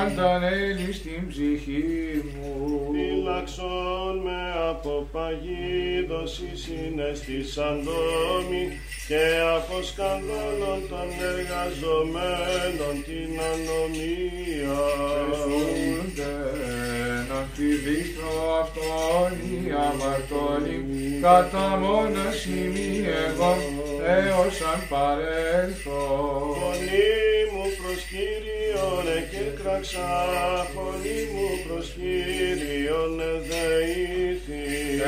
αντανέλη 0.02 0.92
στην 0.92 1.28
ψυχή 1.28 2.24
μου. 2.34 2.54
Φύλαξον 2.92 4.14
με 4.24 4.42
από 4.70 4.94
παγίδωση 5.12 6.50
συναισθήσαν 6.54 7.74
δόμη 7.84 8.64
και 9.08 9.24
από 9.56 9.82
σκανδάλων 9.82 10.80
των 10.90 11.08
εργαζομένων 11.32 12.94
την 13.06 13.32
ανομία. 13.52 14.78
Εσούνται 17.36 17.42
να 17.42 17.46
φιδίσω 17.54 18.30
αυτόν 18.60 19.30
οι 19.46 19.70
αμαρτωλοί 19.70 20.96
κατά 21.20 21.76
μόνος 21.76 22.44
ημί 22.46 23.06
εγώ 23.26 23.56
έως 24.06 24.60
αν 24.72 24.80
παρέλθω. 24.88 26.02
Φωνή 26.60 27.16
μου 27.52 27.64
προς 27.78 28.00
Κύριον 28.10 29.06
εκέκραξα, 29.18 30.08
φωνή 30.74 31.20
μου 31.32 31.48
προς 31.66 31.86
Κύριον 31.98 33.20
εδεήθη. 33.30 34.64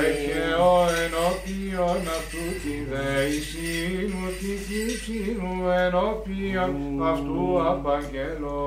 Έχε 0.07 0.45
ο 0.71 0.77
ενώπιον 1.03 2.03
αυτού 2.19 2.45
τη 2.62 2.75
δέηση 2.91 3.71
μου, 4.12 4.27
τη 4.41 4.53
θύψη 4.67 5.37
μου 5.41 5.69
ενώπιον 5.69 6.73
αυτού 7.12 7.69
απαγγελώ. 7.73 8.67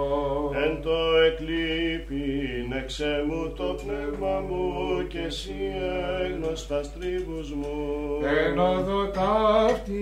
Εν 0.63 0.81
το 0.81 0.97
εκλείπειν 1.27 2.71
εξέ 2.81 3.23
μου 3.27 3.50
το 3.57 3.75
πνεύμα 3.83 4.39
μου 4.47 4.73
και 5.07 5.19
εσύ 5.19 5.73
έγνωστα 6.23 6.83
στρίβους 6.83 7.53
μου. 7.53 7.75
Εν 8.45 8.59
οδό 8.59 9.07
ταύτη 9.07 10.01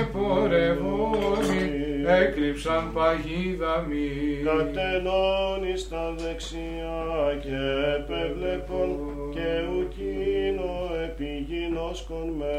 επορευόμοι, 0.00 1.89
έκρυψαν 2.18 2.92
παγίδα 2.94 3.86
μη. 3.88 4.08
Κατενώνει 4.44 5.76
στα 5.76 6.14
δεξιά 6.16 7.00
και 7.42 7.60
επεβλέπων 7.98 8.88
και 9.34 9.50
ουκίνο 9.74 10.74
επιγίνωσκον 11.04 12.28
με. 12.38 12.58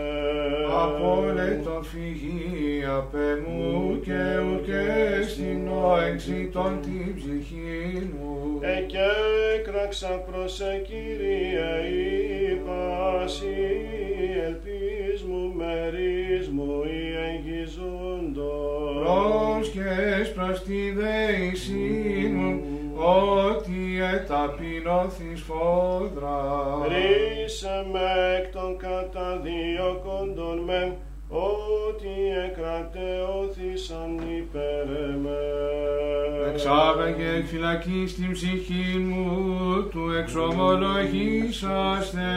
Απόλετο 0.83 1.81
φυγή 1.83 2.83
απέ 2.97 3.29
μου 3.47 3.99
και 4.05 4.23
ουκέ 4.51 5.27
στην 5.27 5.67
όεξι 5.67 6.49
των 6.53 6.79
την 6.81 7.15
ψυχή 7.15 8.09
μου. 8.13 8.59
Εκέκραξα 8.61 10.07
προς 10.07 10.61
Κύριε 10.87 11.71
είπαση 12.51 13.59
ελπίς 14.45 15.10
μου 15.31 15.53
μερίς 15.55 16.49
μου 16.49 16.83
ή 16.83 17.15
εγγυζούντος. 17.27 19.03
Πρόσκες 19.03 20.33
προς 20.35 20.63
τη 20.63 20.91
δέησή 20.91 22.31
μου, 22.35 22.61
ότι 22.95 24.01
εταπεινώθης 24.13 25.41
φόδρα. 25.41 26.39
Ρίσε 26.87 27.85
με 27.91 28.37
εκ 28.37 28.51
των 28.51 28.77
καταδιώκοντων 28.77 30.59
με, 30.59 30.97
ότι 31.29 32.15
εκρατεώθησαν 32.47 34.19
υπέρ 34.37 34.87
εμέ. 35.09 35.45
Εξάβεγε 36.53 37.29
εκ 37.37 37.45
φυλακή 37.45 38.07
στην 38.07 38.31
ψυχή 38.31 38.97
μου, 38.97 39.87
του 39.91 40.11
εξομολογήσαστε 40.19 42.29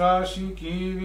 Shashi 0.00 0.56
ki 0.56 0.96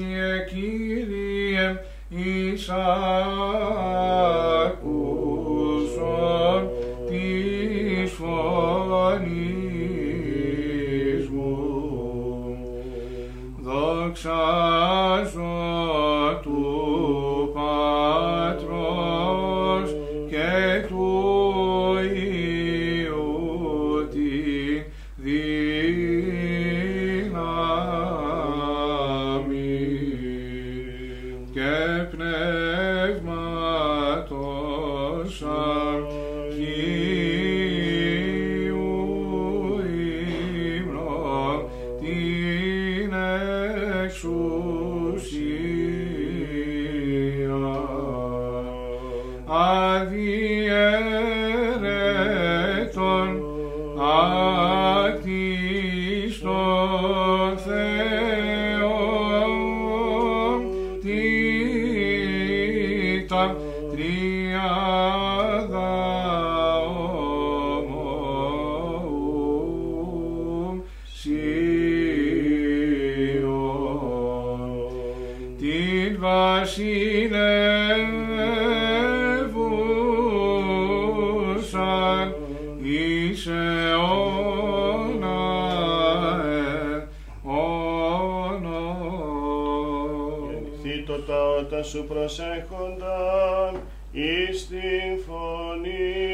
πίστη 94.36 95.20
φωνή. 95.26 96.25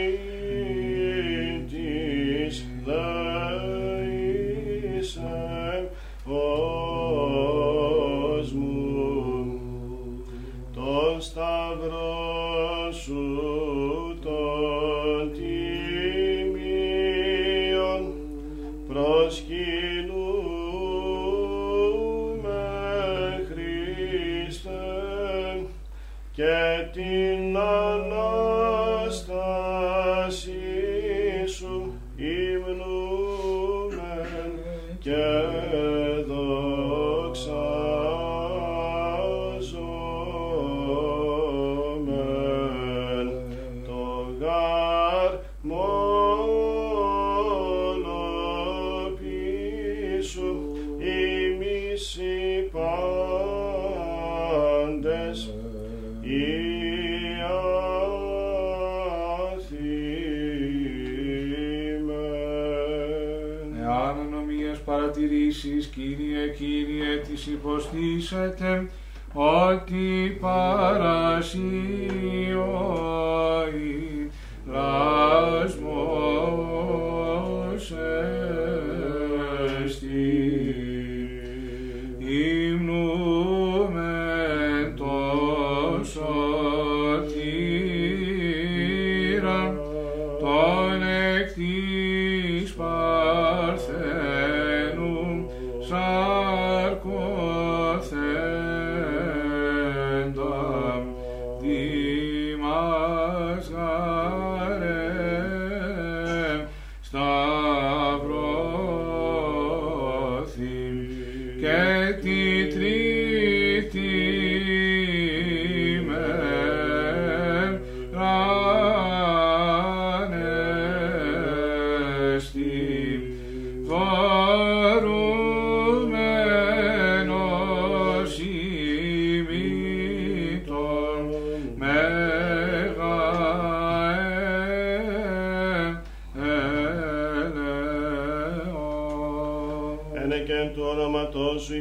υποστήσετε 67.46 68.90
ότι 69.34 70.38
παρασύρει 70.42 72.01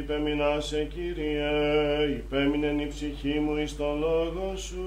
υπέμεινα 0.01 0.59
σε 0.59 0.83
Κύριε, 0.83 1.49
υπέμεινεν 2.09 2.79
η 2.79 2.87
ψυχή 2.87 3.39
μου 3.39 3.57
εις 3.57 3.75
τον 3.75 3.99
λόγο 3.99 4.53
σου. 4.55 4.85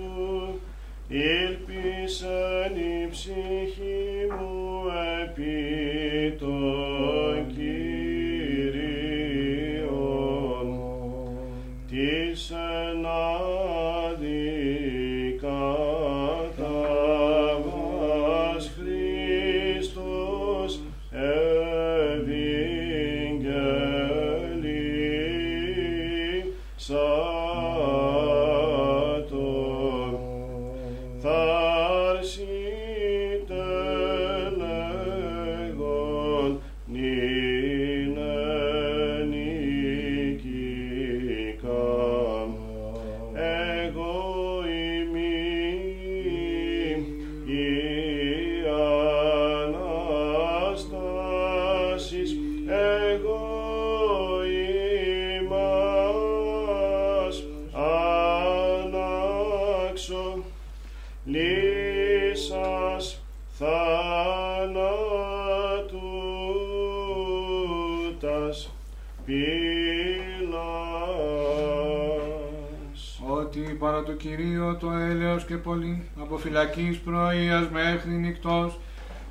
Φυλακής 76.44 76.96
πρωίας 76.98 77.68
μέχρι 77.72 78.11
νυχτός, 78.11 78.78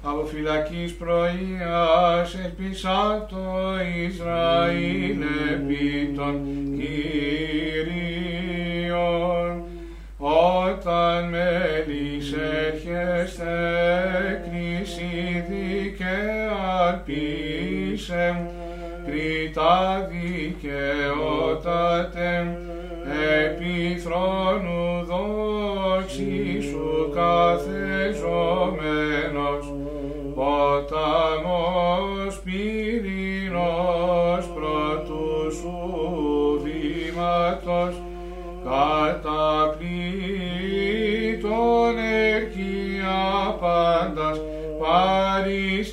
από 0.04 0.26
φυλακής 0.26 0.94
πρωίας 0.94 2.36
ελπίσα 2.44 3.26
το 3.30 3.46
Ισραήλ 4.08 5.22
επί 5.54 6.03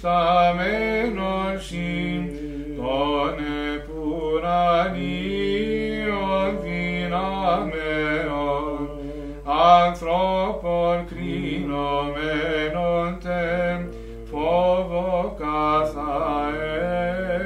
παρισταμένος 0.02 1.72
ειν 1.72 2.24
των 2.76 3.34
επουρανίων 3.74 5.00
δυνάμεων, 6.62 8.88
ανθρώπων 9.78 10.96
κρίνομενων 11.08 13.08
τεμ, 13.22 13.80
φόβο 14.30 15.36
καθά 15.38 16.18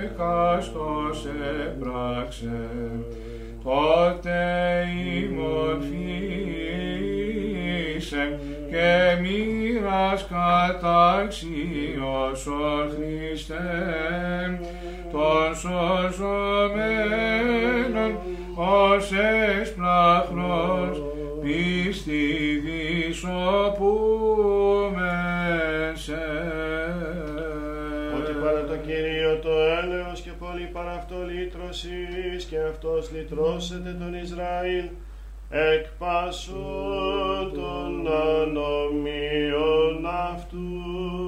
έκαστος 0.05 1.19
έπραξε, 1.67 2.61
τότε 3.65 4.39
ημών 5.17 5.79
φύσεμ 5.81 5.93
και 8.71 8.91
μοίρας 9.21 10.21
καταξίως 10.29 11.54
ο 12.47 12.89
Χριστέ, 12.95 14.61
των 15.13 15.55
σωζομένων 15.55 17.05
ως 18.55 19.11
εσπλαχνός 19.61 21.03
πίστη 21.43 22.63
δισοπούμεν 22.65 23.35
σε. 25.97 26.13
Ότι 28.19 28.33
παρά 28.33 28.65
το 28.65 28.77
Κυρίο 28.77 29.39
το 29.39 29.51
έλεος 29.83 30.21
και 30.21 30.31
πολύ 30.39 30.69
παρά 30.73 30.93
αυτό 30.93 31.17
λύτρωσης 31.29 32.45
και 32.51 32.59
αυτός 32.71 33.11
λυτρώσεται 33.13 33.97
τον 33.99 34.15
Ισραήλ 34.15 34.85
εκ 35.51 35.87
πάσου 35.99 36.53
των 37.55 38.09
ανομίων 38.43 40.07
αυτούς 40.33 41.24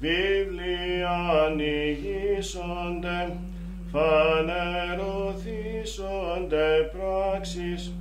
βίβλια 0.00 1.16
ανοιγήσονται 1.44 3.36
φανερωθήσονται 3.92 6.90
πράξεις. 6.92 7.92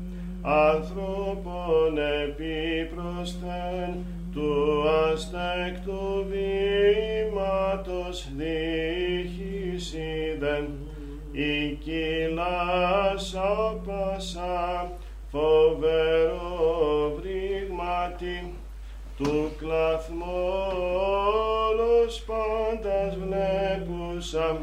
Ανθρώπων 0.42 1.98
επίπροσθεν 1.98 4.06
του 4.34 4.84
αστέκτου 4.90 6.26
βήματος 6.30 8.18
διχύσιδεν 8.38 10.68
η 11.32 11.74
κύλας 11.74 13.36
άπασα 13.36 14.92
φοβερό 15.32 17.20
βρήγματι 17.20 18.54
του 19.24 19.52
κλαθμόλος 19.58 20.24
πάντας 22.28 23.16
βλέπουσα 23.16 24.58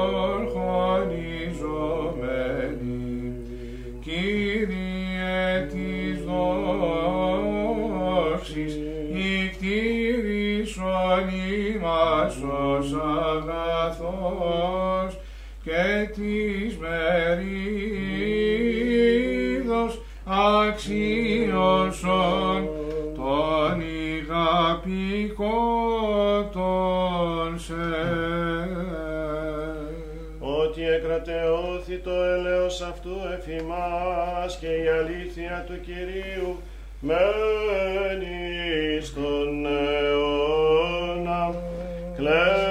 ημάς 11.85 12.37
ως 12.43 12.89
αγαθός 13.33 15.13
και 15.65 16.09
της 16.15 16.77
μερίδος 16.79 17.13
αξίωσον 20.67 21.89
τον 23.15 23.81
ηγαπικότων 23.81 24.79
σε. 27.59 27.75
ότι 30.41 30.89
εκρατεώθη 30.89 31.97
το 31.99 32.11
έλεος 32.11 32.81
αυτού 32.81 33.11
εφημάς 33.39 34.59
και 34.61 34.67
η 34.67 34.89
αλήθεια 34.89 35.65
του 35.67 35.81
Κυρίου 35.81 36.61
μένει 37.01 38.45
στον 39.01 39.67
αιώνας. 39.67 40.94
Close. 42.17 42.64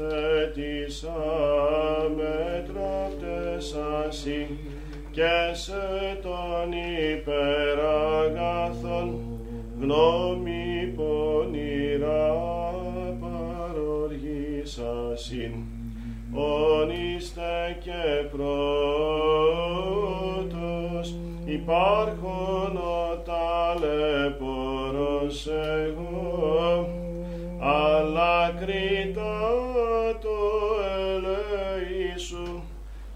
θέτησα 0.00 1.20
με 2.16 2.64
τρόπτες 2.66 3.76
ασύ 4.06 4.42
και 5.10 5.34
σε 5.52 6.18
των 6.22 6.72
υπεραγαθών 7.12 9.06
γνώμη 9.80 10.92
πονηρά 10.96 12.34
παροργήσασιν 13.20 15.52
ονείστε 16.32 17.78
και 17.80 18.24
πρώτος 18.30 18.64
υπάρχον 21.44 22.19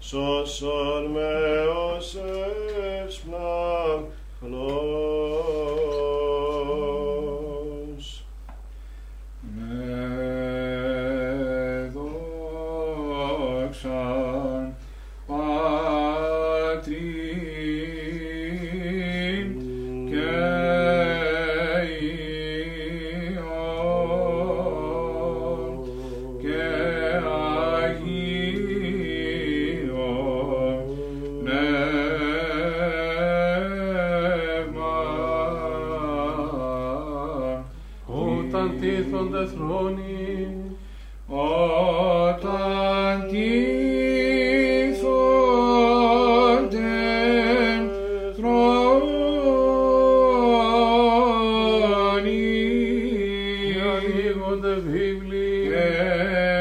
σώσον 0.07 1.05
με 1.05 1.29
ως 1.95 2.15
Yeah. 55.35 56.54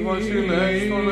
Σωτήρ 0.00 0.12
Βασιλεύς 0.12 0.88
των 0.88 1.08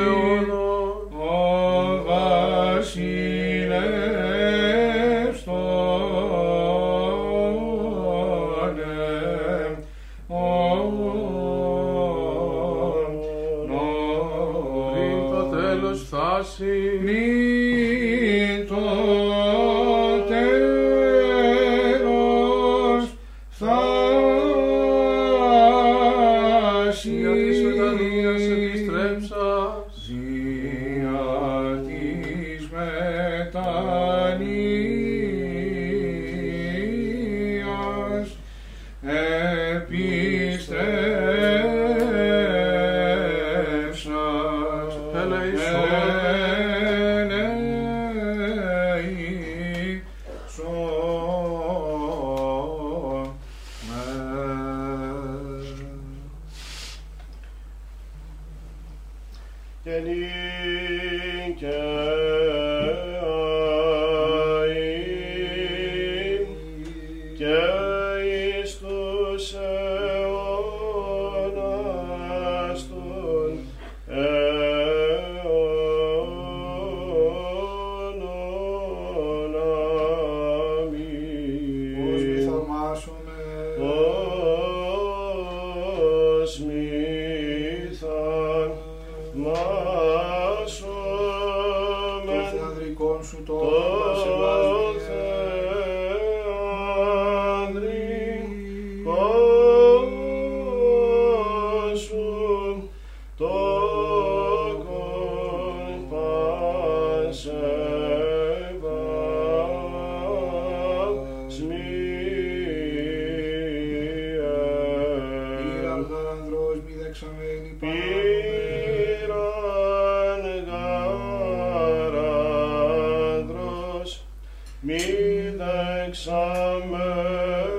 Amen. 126.91 127.78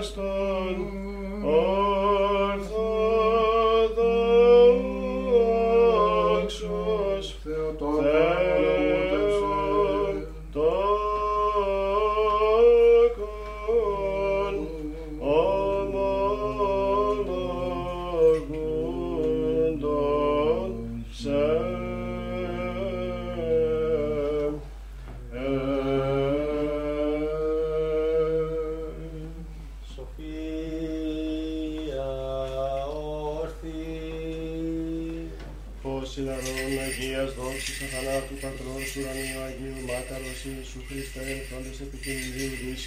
Ψυχάς 0.00 0.12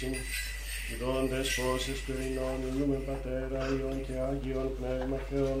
Ιδίου 0.02 0.10
δύσιν 0.10 0.14
δόντες 1.00 1.48
φώσες 1.54 1.98
πυρηνών 1.98 2.58
ηλιούμε 2.68 2.98
Πατέρα 3.06 3.62
Υιόν 3.74 3.98
και 4.06 4.14
Άγιον 4.28 4.68
Πνεύμα 4.76 5.18
Θεόν 5.30 5.60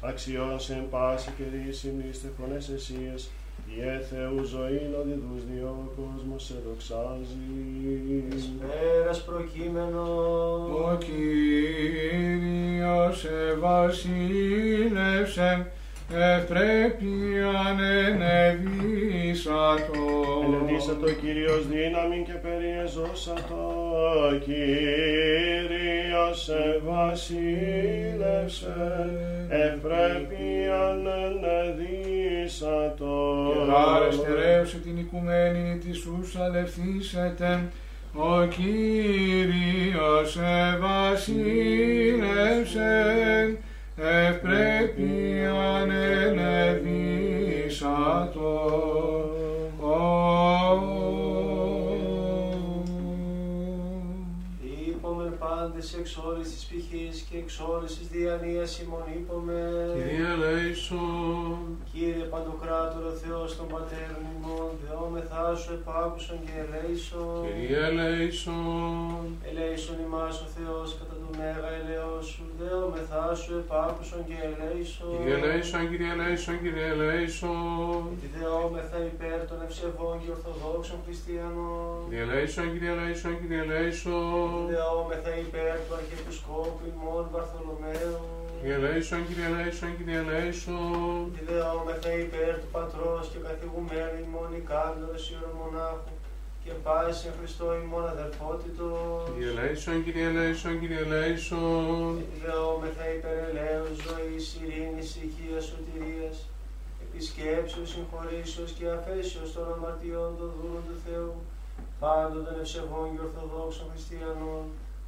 αξιών 0.00 0.60
σε 0.60 0.86
πάση 0.90 1.30
καιρή 1.36 1.72
συμνήστε 1.72 2.28
φωνές 2.38 2.68
εσίες 2.68 3.30
Ιε 3.76 3.98
Θεού 4.10 4.44
ζωήν 4.44 4.94
οδηδούς 5.00 5.42
διό 5.50 5.68
ο 5.68 5.92
κόσμος 5.96 6.44
σε 6.44 6.54
δοξάζει 6.66 7.46
Εσπέρας 8.34 9.24
προκείμενος. 9.24 10.70
Ο 10.70 10.98
Κύριος 11.04 13.18
ευασίλευσεν 13.52 15.58
ευπρέπειαν 16.10 17.80
ενεβήσατο. 17.80 18.47
Ενεδίσατο 20.80 21.10
Κύριος 21.10 21.66
δύναμη 21.68 22.22
και 22.26 22.32
περιεζώσατο 22.32 23.72
Κύριος 24.44 25.58
ευασίλευσε 26.48 27.50
ευπρέπειαν 29.48 31.06
ενεδίσατο 31.26 33.14
Γάρε 33.66 34.10
στερέωσε 34.10 34.78
την 34.78 34.98
οικουμένη 34.98 35.78
της 35.78 36.06
ους 36.06 36.36
αλευθύσετε. 36.36 37.62
Ο 38.12 38.44
Κύριος 38.44 40.38
ευασίλευσεν 40.74 41.28
ευπρέπειαν 43.96 45.17
πάντες 55.88 56.00
εξ 56.00 56.16
όρης 56.26 56.48
της 56.54 56.64
πηχής 56.64 57.16
και 57.28 57.36
εξ 57.42 57.60
όρης 57.72 57.98
της 57.98 58.06
διανοίας 58.08 58.80
ημών 58.80 59.04
είπομεν. 59.14 59.88
Κυρία 59.96 60.32
Λέησον, 60.42 61.58
Κύριε 61.92 62.24
Παντοκράτορο 62.32 63.10
Θεός 63.22 63.56
των 63.56 63.66
Πατέρων 63.74 64.22
ημών, 64.34 64.70
δεόμεθά 64.84 65.46
σου 65.60 65.72
επάκουσον 65.78 66.38
και 66.46 66.54
ελέησον. 66.62 67.40
Κυρία 67.46 67.88
Λέησον, 67.98 69.20
Ελέησον 69.48 69.98
ημάς 70.06 70.36
ο 70.44 70.48
Θεός 70.56 70.88
κατά 70.98 71.16
του 71.20 71.30
μέγα 71.38 71.70
ελαιός 71.80 72.24
σου, 72.32 72.44
δεόμεθά 72.58 73.26
σου 73.40 73.52
επάκουσον 73.62 74.20
και 74.28 74.38
ελέησον. 74.48 75.12
Κυρία 75.16 75.38
Λέησον, 75.44 75.82
Κυρία 75.90 76.14
Λέησον, 76.20 76.56
Κυρία 76.62 76.92
Λέησον, 77.00 78.00
Γιατί 78.10 78.28
δεόμεθα 78.36 78.56
υπέρ 78.56 78.67
των 79.48 79.58
ευσεβών 79.66 80.14
και 80.22 80.30
ορθοδόξων 80.36 80.98
χριστιανών. 81.04 81.96
Κυρία 82.08 82.26
Λέησον, 82.32 82.66
Κυρία 82.72 82.94
Λέησον, 83.00 83.34
Κυρία 83.40 83.64
Λέησον, 83.70 84.50
Δεόμεθα 84.72 85.32
υπέρ 85.44 85.74
του 85.84 85.94
Αρχιεπισκόπου 86.00 86.82
ημών 86.92 87.24
Βαρθολομαίου. 87.34 88.18
Κυρία 88.60 88.78
Λέησον, 88.84 89.20
Κυρία 89.26 89.48
Λέησον, 89.56 89.90
Κυρία 89.98 90.22
Λέησον, 90.30 91.22
Τη 91.34 91.40
δεόμεθα 91.50 92.10
υπέρ 92.26 92.52
του 92.60 92.70
Πατρός 92.76 93.24
και 93.32 93.40
καθηγουμένου 93.48 94.18
ημών 94.26 94.50
Ικάνδρος 94.62 95.22
Ιερομονάχου 95.30 96.14
και 96.64 96.72
πάει 96.86 97.12
σε 97.20 97.28
Χριστό 97.36 97.66
ημών 97.82 98.04
αδερφότητος. 98.14 99.18
Κυρία 99.34 99.52
Λέησον, 99.58 99.96
Κυρία 100.04 100.30
Λέησον, 100.36 100.74
Κυρία 100.80 101.04
Λέησον, 101.12 102.10
Τη 102.30 102.36
δεόμεθα 102.44 103.04
υπέρ 103.16 103.38
ελέους 103.48 103.96
ζωής, 104.06 104.44
ειρήνης, 104.60 105.10
ηχείας, 105.24 105.64
σωτηρίας, 105.70 106.36
επισκέψεως, 107.18 107.88
συγχωρήσεως 107.94 108.70
και 108.78 108.86
αφέσεως 108.96 109.48
των 109.54 109.66
αμαρτιών 109.74 110.30
των 110.38 110.48
δούλων 110.56 110.82
του 110.88 110.96
Θεού, 111.04 111.34
πάντων 112.02 112.40
των 112.46 112.54
ευσεβών 112.62 113.06
και 113.12 113.22
ορθοδόξων 113.26 113.86
χριστιανών, 113.92 114.64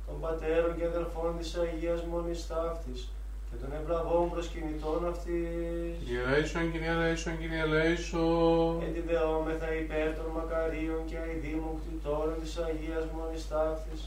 των 0.07 0.17
πατέρων 0.25 0.73
και 0.77 0.87
αδερφών 0.93 1.31
της 1.39 1.51
Αγίας 1.63 2.01
Μονής 2.11 2.41
Ταύτης 2.51 3.01
και 3.49 3.57
των 3.63 3.71
ευλαβών 3.79 4.25
προσκυνητών 4.33 5.01
αυτής. 5.13 5.91
Κυρία 6.05 6.25
Λέησον, 6.31 6.65
Κυρία 6.73 6.95
Λέησον, 7.01 7.35
Κυρία 7.41 7.67
Λέησον, 7.75 8.73
Εντιδεόμεθα 8.87 9.69
υπέρ 9.83 10.09
των 10.19 10.29
μακαρίων 10.37 11.01
και 11.09 11.17
αηδήμων 11.25 11.75
κτητόρων 11.81 12.37
της 12.43 12.53
Αγίας 12.67 13.05
Μονής 13.15 13.45
Ταύτης 13.53 14.01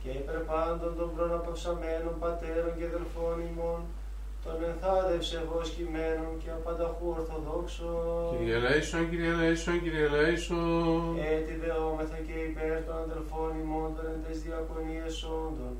και 0.00 0.10
υπέρ 0.20 0.38
πάντων 0.50 0.90
των 0.98 1.08
προναπαυσαμένων 1.14 2.14
πατέρων 2.24 2.72
και 2.76 2.86
αδελφών 2.90 3.36
ημών, 3.50 3.80
των 4.46 4.58
ενθάδευσε 4.70 5.38
βοσκημένων 5.52 6.32
και 6.42 6.50
απανταχού 6.58 7.06
ορθοδόξων. 7.16 8.36
Κυρία 8.38 8.58
Λέησον, 8.64 9.04
Κυρία 9.10 9.34
Λέησον, 9.40 9.76
Κυρία 9.84 10.08
Λέησον, 10.16 11.16
Έτσι 11.34 11.52
δεόμεθα 11.62 12.18
και 12.26 12.36
υπέρ 12.50 12.76
των 12.86 12.96
αδελφών 13.04 13.50
ημών 13.62 13.88
των 13.96 14.04
εν 14.12 14.18
τες 14.24 14.38
διακονίες 14.46 15.14
όντων 15.42 15.74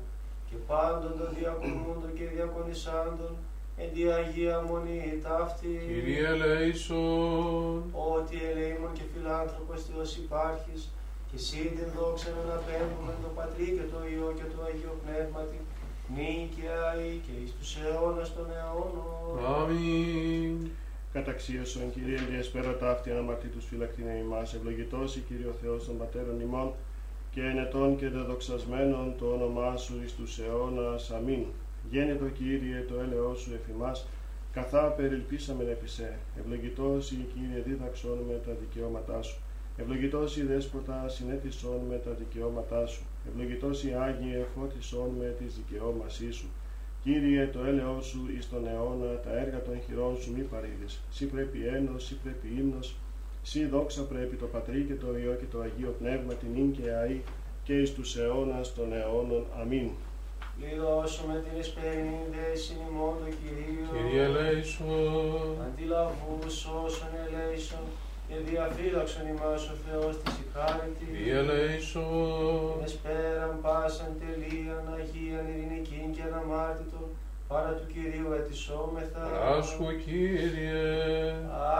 και 0.49 0.57
πάντων 0.69 1.11
των 1.19 1.29
διακονούντων 1.39 2.11
και 2.17 2.25
διακονισάντων 2.35 3.33
εν 3.81 3.89
τη 3.93 4.01
Αγία 4.19 4.57
Μονή 4.67 4.99
ταύτη. 5.25 5.71
Κυρία 5.91 6.31
Λέησον, 6.41 7.75
Ότι 8.15 8.35
ελεήμων 8.49 8.91
και 8.97 9.05
φιλάνθρωπος 9.11 9.79
Θεός 9.87 10.09
υπάρχεις 10.23 10.81
και 11.29 11.37
εσύ 11.41 11.61
την 11.77 11.87
δόξα 11.97 12.27
να 12.35 12.41
αναπέμπουμε 12.45 13.13
το 13.23 13.29
Πατρί 13.37 13.67
και 13.77 13.85
το 13.93 13.99
Υιό 14.11 14.29
και 14.37 14.47
το 14.53 14.59
Αγίο 14.67 14.93
Πνεύματι 15.03 15.57
νυν 16.15 16.49
και 16.55 16.67
αεί 16.87 17.21
και 17.25 17.31
εις 17.43 17.51
τους 17.59 17.77
αιώνας 17.77 18.33
των 18.35 18.47
αιώνων. 18.57 19.45
Αμήν. 19.55 20.69
Καταξίωσον 21.13 21.91
Κύριε 21.93 22.19
διασπέρα 22.29 22.77
ταύτη 22.77 23.11
αναμαρτήτους 23.11 23.65
φυλακτήνε 23.65 24.13
ημάς, 24.17 24.53
ευλογητός 24.53 25.15
η 25.15 25.19
Κύριο 25.19 25.55
Θεός 25.61 25.85
των 25.85 25.97
Πατέρων 25.97 26.39
ημών 26.39 26.73
και 27.31 27.41
ενετών 27.41 27.97
και 27.97 28.09
δεδοξασμένων 28.09 29.15
το 29.17 29.25
όνομά 29.25 29.77
σου 29.77 30.01
εις 30.03 30.15
τους 30.15 30.39
αιώνας. 30.39 31.11
Αμήν. 31.11 31.45
Γένετο 31.89 32.25
Κύριε 32.25 32.85
το 32.87 32.99
έλεος 32.99 33.39
σου 33.39 33.53
εφημάς, 33.53 34.07
καθά 34.53 34.81
περιλπίσαμεν 34.81 35.67
επί 35.69 35.87
σε. 35.87 36.19
Ευλογητός 36.39 37.11
η 37.11 37.27
Κύριε 37.33 37.63
δίδαξον 37.65 38.17
με 38.27 38.41
τα 38.45 38.51
δικαιώματά 38.59 39.21
σου. 39.21 39.37
Ευλογητός 39.77 40.37
η 40.37 40.43
Δέσποτα 40.43 41.07
συνέτησον 41.07 41.79
με 41.89 41.97
τα 41.97 42.11
δικαιώματά 42.11 42.85
σου. 42.85 43.01
Ευλογητός 43.27 43.83
η 43.83 43.93
Άγιε 43.93 44.45
φώτισον 44.55 45.09
με 45.19 45.35
τις 45.39 45.55
δικαιώμασή 45.55 46.31
σου. 46.31 46.47
Κύριε, 47.03 47.47
το 47.47 47.59
έλεος 47.63 48.05
σου 48.05 48.21
εις 48.37 48.49
τον 48.49 48.67
αιώνα, 48.67 49.19
τα 49.25 49.31
έργα 49.39 49.61
των 49.61 49.81
χειρών 49.85 50.17
σου 50.21 50.33
μη 50.35 50.41
παρήδες. 50.41 50.99
Σύ 51.09 51.25
πρέπει 51.25 51.59
ένος, 51.75 52.05
σύ 52.05 52.15
πρέπει 52.23 52.47
ύμνος, 52.59 52.95
σύ 53.41 53.65
δόξα 53.65 54.03
πρέπει 54.03 54.35
το 54.35 54.45
Πατρί 54.45 54.81
και 54.87 54.93
το 54.93 55.17
Υιό 55.17 55.33
και 55.39 55.45
το 55.51 55.59
Αγίο 55.59 55.95
Πνεύμα 55.99 56.33
την 56.33 56.55
ίν 56.55 56.71
και 56.71 56.91
αή 56.91 57.21
και 57.63 57.73
εις 57.73 57.93
τους 57.93 58.17
αιώνας 58.17 58.73
των 58.73 58.93
αιώνων. 58.93 59.45
Αμήν. 59.61 59.89
Πληρώσουμε 60.59 61.43
την 61.45 61.59
εσπερινή 61.59 62.21
δέση 62.33 62.73
ημών 62.89 63.15
το 63.21 63.29
Κυρίο. 63.39 63.85
Κυρία 63.95 64.27
Λέησον, 64.27 65.61
Αντιλαβούς 65.67 66.55
όσων 66.85 67.09
ελέησον 67.25 67.85
και 68.27 68.35
διαφύλαξον 68.49 69.25
ημάς 69.33 69.63
ο 69.73 69.75
Θεός 69.85 70.13
της 70.21 70.33
ηχάρητη. 70.43 71.05
Κυρία 71.05 71.41
Λέησον, 71.49 72.71
Την 72.73 72.85
εσπέραν 72.87 73.53
πάσαν 73.65 74.11
τελείαν 74.21 74.85
Αγίαν 74.97 75.45
ειρηνικήν 75.51 76.07
και 76.15 76.23
αναμάρτητον 76.29 77.07
παρά 77.51 77.71
του 77.77 77.87
Κυρίου 77.93 78.29
ετισόμεθα. 78.39 79.21
Παράσχω 79.33 79.87
Κύριε, 80.05 80.83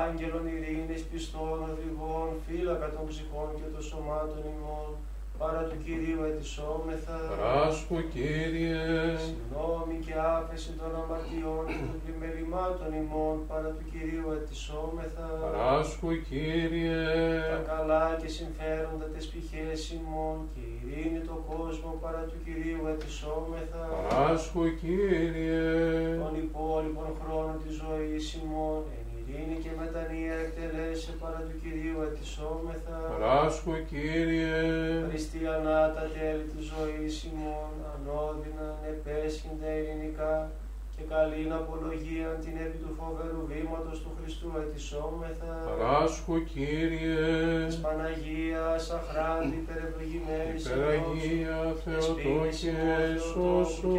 Άγγελων 0.01 0.45
ειρήνης 0.53 1.03
πιστών 1.11 1.57
οδηγών, 1.71 2.29
φύλακα 2.45 2.87
των 2.95 3.03
ψυχών 3.09 3.49
και 3.57 3.67
των 3.73 3.83
σωμάτων 3.89 4.41
ημών, 4.53 4.89
παρά 5.41 5.61
του 5.69 5.77
Κυρίου 5.85 6.21
ετισόμεθα. 6.29 7.17
Παράσχου 7.31 7.97
Κύριε, 8.13 8.81
Συγγνώμη 9.25 9.95
και 10.05 10.13
άφεση 10.37 10.71
των 10.79 10.91
αμαρτιών 11.01 11.63
και 11.75 11.83
των 11.89 11.97
πλημελημάτων 12.03 12.89
ημών 13.01 13.35
παρά 13.49 13.69
του 13.75 13.85
Κυρίου 13.91 14.27
ετισόμεθα. 14.37 15.27
παράσχου 15.43 16.11
Κύριε, 16.29 17.01
Τα 17.53 17.59
καλά 17.71 18.05
και 18.21 18.29
συμφέροντα 18.37 19.07
τις 19.13 19.25
πηχές 19.31 19.79
ημών 19.97 20.37
και 20.53 20.63
η 20.71 20.75
ειρήνη 20.81 21.19
το 21.29 21.35
κόσμο 21.51 21.89
παρά 22.03 22.23
του 22.29 22.39
Κυρίου 22.45 22.81
ετισόμεθα. 22.93 23.83
παράσχου 24.09 24.63
Κύριε, 24.81 25.61
Των 26.23 26.33
υπόλοιπων 26.45 27.09
χρόνων 27.19 27.55
της 27.63 27.73
ζωής 27.83 28.25
ημών 28.41 28.79
εν 28.97 29.06
ειρήνη 29.29 29.57
και 29.63 29.71
μετανία 29.81 30.35
εκτελέσε 30.43 31.11
παρά 31.21 31.41
του 31.47 31.55
Κυρίου 31.61 31.97
ετισόμεθα. 32.07 32.97
παράσχου 33.11 33.73
Κύριε, 33.91 34.55
Χριστιανά 35.09 35.79
τα 35.95 36.03
τέλη 36.13 36.45
της 36.51 36.63
ζωής 36.73 37.13
ημών, 37.29 37.71
ανώδυνα, 37.93 38.69
επέσχυντα 38.93 39.69
ειρηνικά 39.77 40.33
και 40.95 41.03
καλήν 41.13 41.51
απολογία 41.59 42.27
την 42.43 42.55
επί 42.65 42.77
του 42.83 42.91
φοβερού 42.99 43.41
βήματος 43.51 43.97
του 44.03 44.11
Χριστού 44.17 44.49
ετισόμεθα. 44.63 45.53
παράσχου 45.67 46.35
Κύριε, 46.53 47.17
Της 47.67 47.77
Παναγίας 47.85 48.83
αχράντη 48.99 49.55
υπερευλογημένης 49.61 50.61
υπεραγία 50.65 51.57
Θεοτόκε, 51.83 52.75
σώσον 53.29 53.93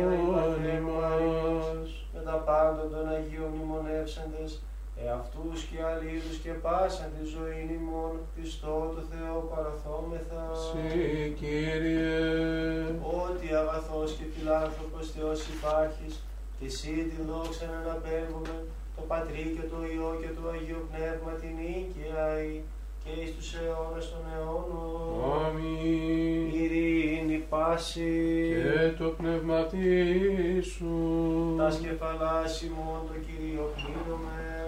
ημάς. 0.79 1.91
με 2.15 2.21
τα 2.29 2.37
πάντων 2.47 2.87
των 2.93 3.05
Αγίων 3.15 3.51
μνημονεύσαντες, 3.55 4.51
εαυτούς 5.05 5.59
και 5.69 5.79
αλλήλους 5.91 6.37
και 6.45 6.53
πάσαν 6.65 7.09
τη 7.17 7.25
ζωή 7.35 7.61
ημών, 7.79 8.13
Χριστό 8.35 8.77
το 8.95 9.03
Θεό 9.13 9.37
παραθόμεθα. 9.53 10.43
Συ 10.65 10.89
Κύριε, 11.41 12.09
Ότι 13.25 13.47
αγαθός 13.61 14.11
και 14.19 14.27
φιλάνθρωπος 14.35 15.07
Θεός 15.15 15.41
υπάρχεις, 15.55 16.15
και 16.59 16.67
εσύ 16.71 16.95
την 17.11 17.23
δόξα 17.31 17.65
να 17.73 17.79
αναπέμπουμε, 17.83 18.57
το 18.97 19.03
Πατρί 19.11 19.45
και 19.57 19.65
το 19.73 19.79
Υιό 19.93 20.11
και 20.21 20.31
το 20.37 20.43
Αγίο 20.53 20.81
Πνεύμα 20.91 21.33
την 21.43 21.55
οίκαια 21.69 22.27
και 23.03 23.11
εις 23.21 23.31
τους 23.37 23.55
αιώνας 23.55 24.07
των 24.11 24.23
αιώνων. 24.33 24.99
Αμήν. 25.45 26.49
Ειρήνη 26.61 27.39
πάση, 27.49 28.13
Και 28.53 28.91
το 28.99 29.09
πνευματί 29.09 30.61
σου, 30.73 30.95
τα 31.59 31.71
σκεφαλάς 31.71 32.63
ημών 32.63 33.01
το 33.09 33.15
Κυρίο 33.27 33.71
πλήρωμε. 33.75 34.68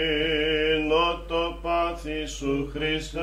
σου 2.25 2.69
Χριστέ 2.73 3.19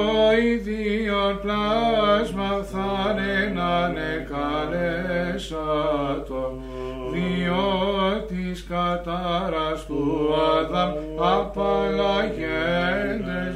ίδιο 0.53 1.19
πλάσμα 1.41 2.51
θαρέναν 2.71 3.93
εκαλέσατο, 4.15 6.43
διότι 8.61 9.03
κατάρας 9.03 9.85
του 9.85 10.29
Αδάμ 10.57 10.93
απαλλαγέντες 11.17 12.45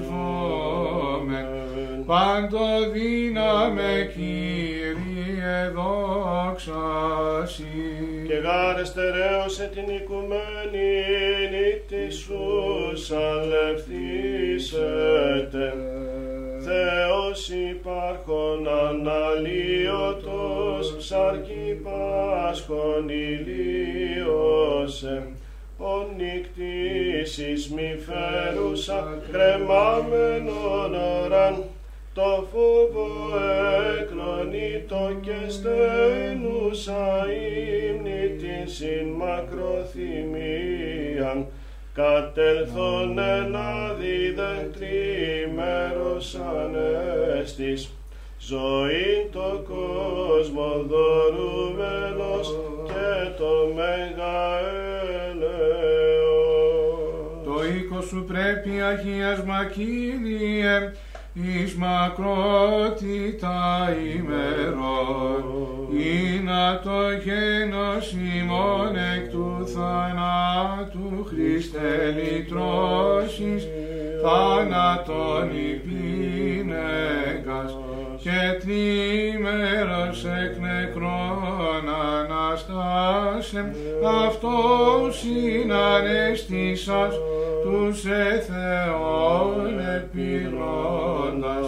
βόμεν. 0.10 1.46
Πάντο 2.06 2.66
δύναμε 2.94 4.12
Κύριε 4.14 5.72
δόξα 5.74 7.46
Συ. 7.46 7.64
και 8.28 8.34
γάρε 8.34 8.86
στερέωσε 8.86 9.70
την 9.74 9.96
οικουμένη 9.96 10.90
νύχτη 11.52 12.12
σου 12.16 12.44
αλευθύσετε. 13.16 14.54
Θεός 16.76 17.50
υπάρχον 17.50 18.68
αναλύωτος 18.88 20.96
ψαρκή 20.98 21.82
πάσχον 21.84 23.10
ηλίωσε. 23.10 25.28
Ο 25.78 26.08
νύκτης 26.18 27.70
μη 27.70 27.98
φέρουσα 28.06 29.20
κρεμάμενον 29.32 30.94
οράν 30.94 31.64
το 32.14 32.48
φόβο 32.52 33.08
εκλονίτο 34.00 35.04
και 35.22 35.40
στένουσα 35.48 37.26
ύμνη 37.90 38.24
την 38.38 38.68
συν 38.68 39.08
μακροθυμίαν 39.18 41.40
κατέλθον 41.96 43.20
ένα 43.20 43.94
δίδεν 44.00 44.74
τριμέρος 44.74 46.36
ανέστης 46.36 47.90
ζωή 48.40 49.30
το 49.32 49.64
κόσμο 49.68 50.86
δωρούμενος 50.90 52.56
και 52.86 53.30
το 53.38 53.52
μέγα 53.76 54.60
έλεος. 55.30 55.56
Το 57.46 57.56
οίκο 57.66 58.02
σου 58.02 58.24
πρέπει 58.28 58.82
αγίασμα 58.82 59.66
Κύριε, 59.66 60.94
εις 61.34 61.76
μακρότητα 61.76 63.60
ημερών, 64.16 65.44
ή 65.92 66.40
να 66.44 66.80
το 66.80 67.12
γένος 67.24 68.12
ημών 68.12 68.96
εκ 68.96 69.15
του 69.15 69.15
θανάτου 69.66 71.26
Χριστέ 71.28 72.16
λυτρώσεις, 72.18 73.68
θάνατον 74.24 75.50
υπήνεκας, 75.74 77.16
και 78.26 78.58
τρίμερος 78.60 80.26
εκ 80.26 80.54
νεκρών 80.60 81.86
αναστάσεων, 82.12 83.68
αυτός 84.26 85.20
συνανέστησας 85.20 87.14
τους 87.64 88.06
εθεών 88.06 89.80
επιρρόντας 89.96 91.68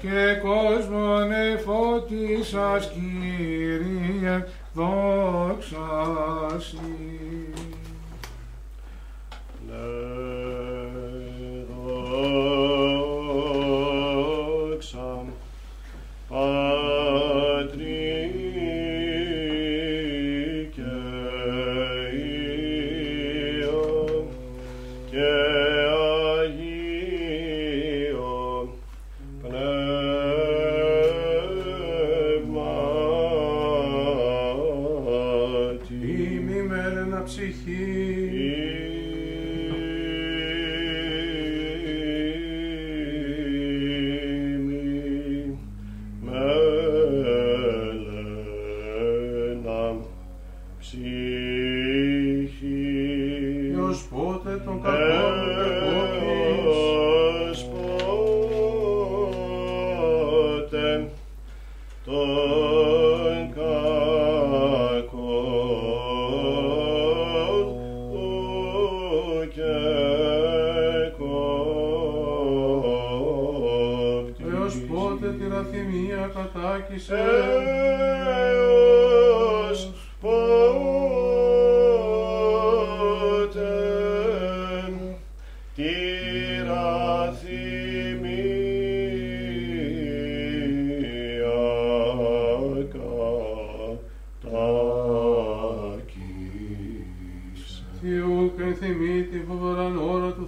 και 0.00 0.40
κόσμον 0.42 1.32
εφώτισας 1.32 2.90
Κύριε 2.92 4.46
δόξα 4.74 5.88
Συ. 6.58 7.09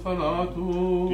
Ώρα 0.05 0.47
του 0.55 1.09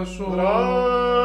Braço. 0.00 1.19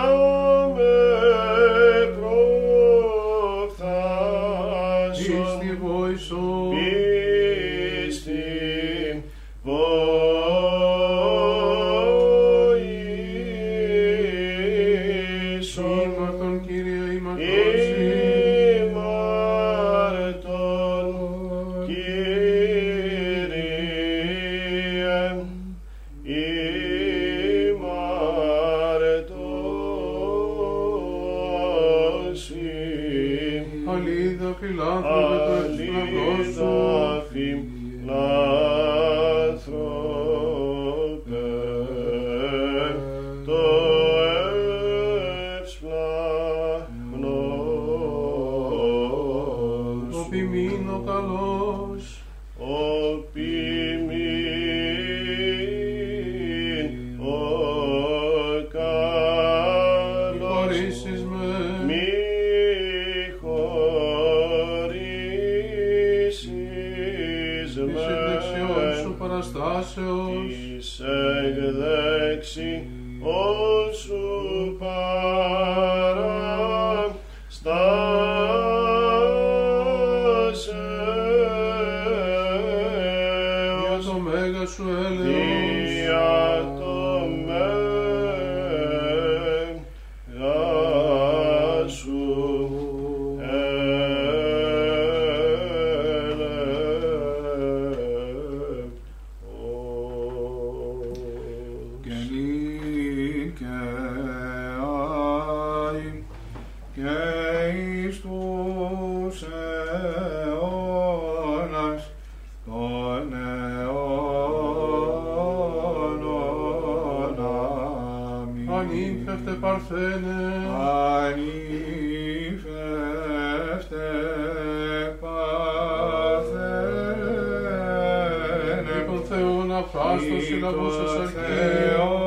αφάστος 129.78 130.44
συλλαβούσας 130.46 131.16
αρκεί. 131.20 132.25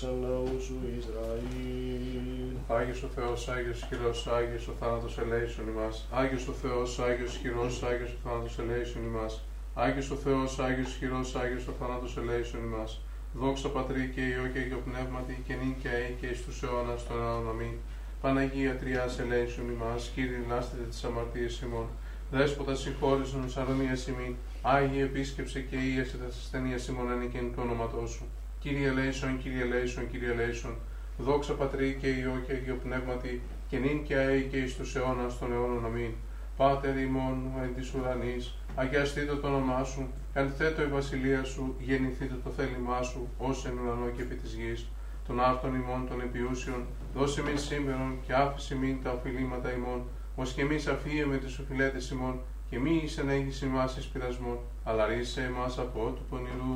Και 0.00 0.06
δόξαν 0.06 0.22
λαού 0.22 0.60
σου 0.66 0.76
Ισραήλ. 0.98 2.54
Άγιος 2.68 3.02
ο 3.02 3.08
Θεός, 3.14 3.48
Άγιος 3.48 3.78
ισχυρός, 3.80 4.26
Άγιος 4.26 4.68
ο 4.68 4.72
θάνατος 4.80 5.18
ελέησον 5.18 5.68
ημάς. 5.68 6.06
Άγιος 6.10 6.48
ο 6.48 6.52
Θεός, 6.62 6.98
Άγιος 6.98 7.32
ισχυρός, 7.34 7.82
Άγιος 7.82 8.12
ο 8.16 8.18
θάνατος 8.24 8.58
ελέησον 8.58 9.02
ημάς. 9.10 9.34
Άγιος 9.74 10.10
ο 10.10 10.16
Θεός, 10.24 10.58
Άγιος 10.58 10.88
ισχυρός, 10.88 11.34
Άγιος 11.42 11.66
ο 11.70 11.72
θάνατος 11.78 12.16
ελέησον 12.16 12.62
ημάς. 12.68 13.00
Δόξα 13.40 13.68
Πατρί 13.68 14.04
και 14.14 14.20
Υιό 14.20 14.46
και 14.52 14.60
Υιό 14.68 14.80
Πνεύματι 14.88 15.42
και 15.46 15.54
νυν 15.60 15.74
και 15.80 15.88
αεί 15.88 16.10
και 16.20 16.26
εις 16.26 16.44
τους 16.44 16.62
αιώνας 16.62 17.06
των 17.06 17.16
αιώνων 17.22 17.48
αμήν. 17.52 17.76
Παναγία 18.20 18.74
Τριάς 18.80 19.18
ελέησον 19.18 19.68
ημάς, 19.74 20.10
Κύριε 20.14 20.40
λάστετε 20.48 20.84
τις 20.90 21.04
αμαρτίες 21.04 21.60
ημών. 21.60 21.88
Δέσποτα 22.30 22.74
συγχώρησον 22.74 23.46
εις 23.46 23.56
αρωνίας 23.56 24.06
ημίν. 24.06 24.34
Άγιε 24.62 25.02
επίσκεψε 25.02 25.60
και 25.68 25.76
ίασε 25.76 26.16
τα 26.16 26.26
ασθενείας 26.26 26.88
ημών 26.88 27.10
ανήκεν 27.10 27.46
του 27.52 27.60
όνοματός 27.64 28.10
σου. 28.10 28.26
Κύριε 28.66 28.88
ελέησον, 28.88 29.38
Κύριε 29.38 29.62
ελέησον, 29.62 30.10
Κύριε 30.10 30.30
ελέησον. 30.30 30.74
Δόξα 31.18 31.52
Πατρί 31.52 31.96
και 32.00 32.06
Υιό 32.06 32.42
και 32.46 32.52
Υιό 32.52 32.78
Πνεύματι 32.82 33.40
και 33.68 33.78
νυν 33.78 34.04
και 34.04 34.16
αεί 34.16 34.42
και 34.42 34.56
εις 34.56 34.76
τους 34.76 34.96
αιώνας 34.96 35.38
των 35.38 35.52
αιώνων 35.52 35.84
αμήν. 35.84 36.10
Πάτερ 36.56 36.98
ημών 36.98 37.36
εν 37.62 37.74
της 37.74 37.94
ουρανής, 37.94 38.54
αγιαστήτω 38.74 39.36
το 39.36 39.46
όνομά 39.46 39.84
σου, 39.84 40.08
ελθέτω 40.32 40.82
η 40.82 40.86
βασιλεία 40.86 41.44
σου, 41.44 41.74
γεννηθείτε 41.78 42.34
το 42.44 42.50
θέλημά 42.50 43.02
σου, 43.02 43.28
ως 43.38 43.66
εν 43.66 43.78
ουρανό 43.78 44.08
και 44.16 44.22
επί 44.22 44.34
της 44.34 44.52
γης. 44.52 44.86
Των 45.26 45.40
άρτων 45.40 45.74
ημών 45.74 46.06
των 46.08 46.20
επιούσιων, 46.20 46.86
δώσε 47.14 47.42
μην 47.42 47.58
σήμερον 47.58 48.18
και 48.26 48.32
άφησε 48.32 48.76
μην 48.76 49.02
τα 49.02 49.10
οφειλήματα 49.10 49.72
ημών, 49.72 50.02
ως 50.36 50.52
και 50.52 50.60
εμείς 50.60 50.86
αφίε 50.86 51.26
με 51.26 51.36
τις 51.36 51.58
οφειλέτες 51.58 52.10
ημών, 52.10 52.40
και 52.70 52.78
μη 52.78 53.00
εις 53.04 53.18
ενέχεις 53.18 53.62
ημάς 53.62 53.96
εις 53.96 54.06
πειρασμόν, 54.06 54.58
αλλά 54.84 55.06
ρίσε 55.06 55.42
εμάς 55.50 55.78
από 55.78 56.00
του 56.16 56.24
πονηρού. 56.30 56.74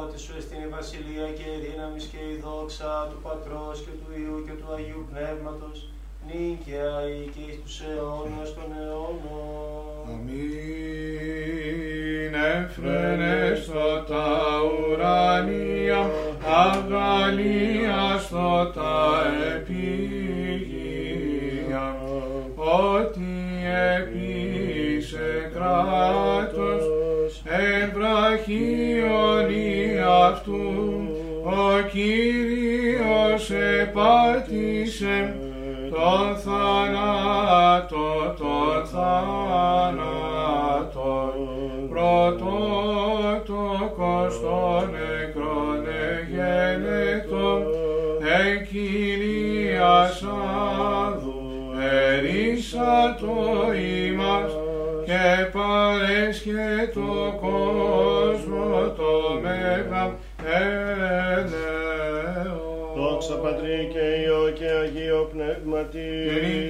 Ότι 0.00 0.18
σου 0.20 0.34
εστίν 0.38 0.60
η 0.60 0.68
βασιλεία 0.76 1.28
και 1.38 1.46
η 1.56 1.58
δύναμη 1.66 2.00
και 2.12 2.20
η 2.32 2.34
δόξα 2.44 3.08
του 3.10 3.18
Πατρός 3.22 3.76
και 3.84 3.92
του 3.98 4.08
Υιού 4.18 4.38
και 4.46 4.52
του 4.58 4.68
Αγίου 4.74 5.06
Πνεύματος, 5.10 5.88
νυν 6.26 6.54
και 6.64 6.76
αεί 6.96 7.22
και 7.34 7.42
εις 7.48 7.56
τους 7.62 7.76
αιώνας 7.80 8.50
των 8.56 8.68
αιώνων. 8.80 9.84
Αμήν 10.12 10.74
εφρενέστο 12.34 13.88
τα 14.08 14.28
ουρανία, 14.70 16.02
αγαλίαστο 16.64 18.50
τα 18.74 19.22
επίγεια, 19.54 20.66
ότι 22.56 23.32
επίσε 25.14 25.50
κράτος 25.54 26.82
ευραχίωνη 27.82 28.72
αυτού, 30.26 30.64
ο 31.44 31.80
Κύριος 31.92 33.50
επάτησε 33.80 35.16
τον 35.90 36.36
θάνατο, 36.36 38.06
τον 38.38 38.86
θάνατο, 38.86 40.32
πρωτότοκος 41.88 42.34
των 44.40 44.82
νεκρών 44.90 45.80
εγένετο, 46.10 47.48
εκκυλίας 48.46 50.16
άδου, 50.22 51.38
ερίσατο 51.80 53.36
ημάς, 54.08 54.52
και 55.04 55.46
παρέσχε 55.52 56.90
το 56.94 57.38
κόσμο 57.40 58.92
το 58.96 59.40
μέγα 59.42 60.16
ελέον. 60.44 62.04
Δόξα 62.96 63.34
Πατρί 63.34 63.88
και 63.92 64.22
Υιό 64.22 64.50
και 64.54 64.68
Αγίο 64.82 65.30
Πνεύματι. 65.32 66.08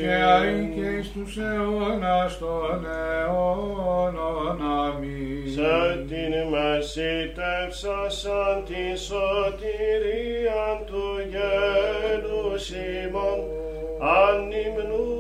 και 0.01 0.13
αεί 0.13 0.73
και 0.75 0.87
εις 0.99 1.13
τους 1.13 1.37
αιώνας 1.37 2.39
των 2.39 2.87
αιώνων. 2.87 4.61
Αμήν. 4.85 5.51
Σε 5.55 6.05
την 6.09 6.33
μεσήτευσα 6.51 7.99
σαν 8.09 8.65
τη 8.65 8.99
σωτηρία 8.99 10.65
του 10.87 11.07
γένους 11.33 12.71
ημών, 12.71 13.41
ανυμνούμε 13.99 15.14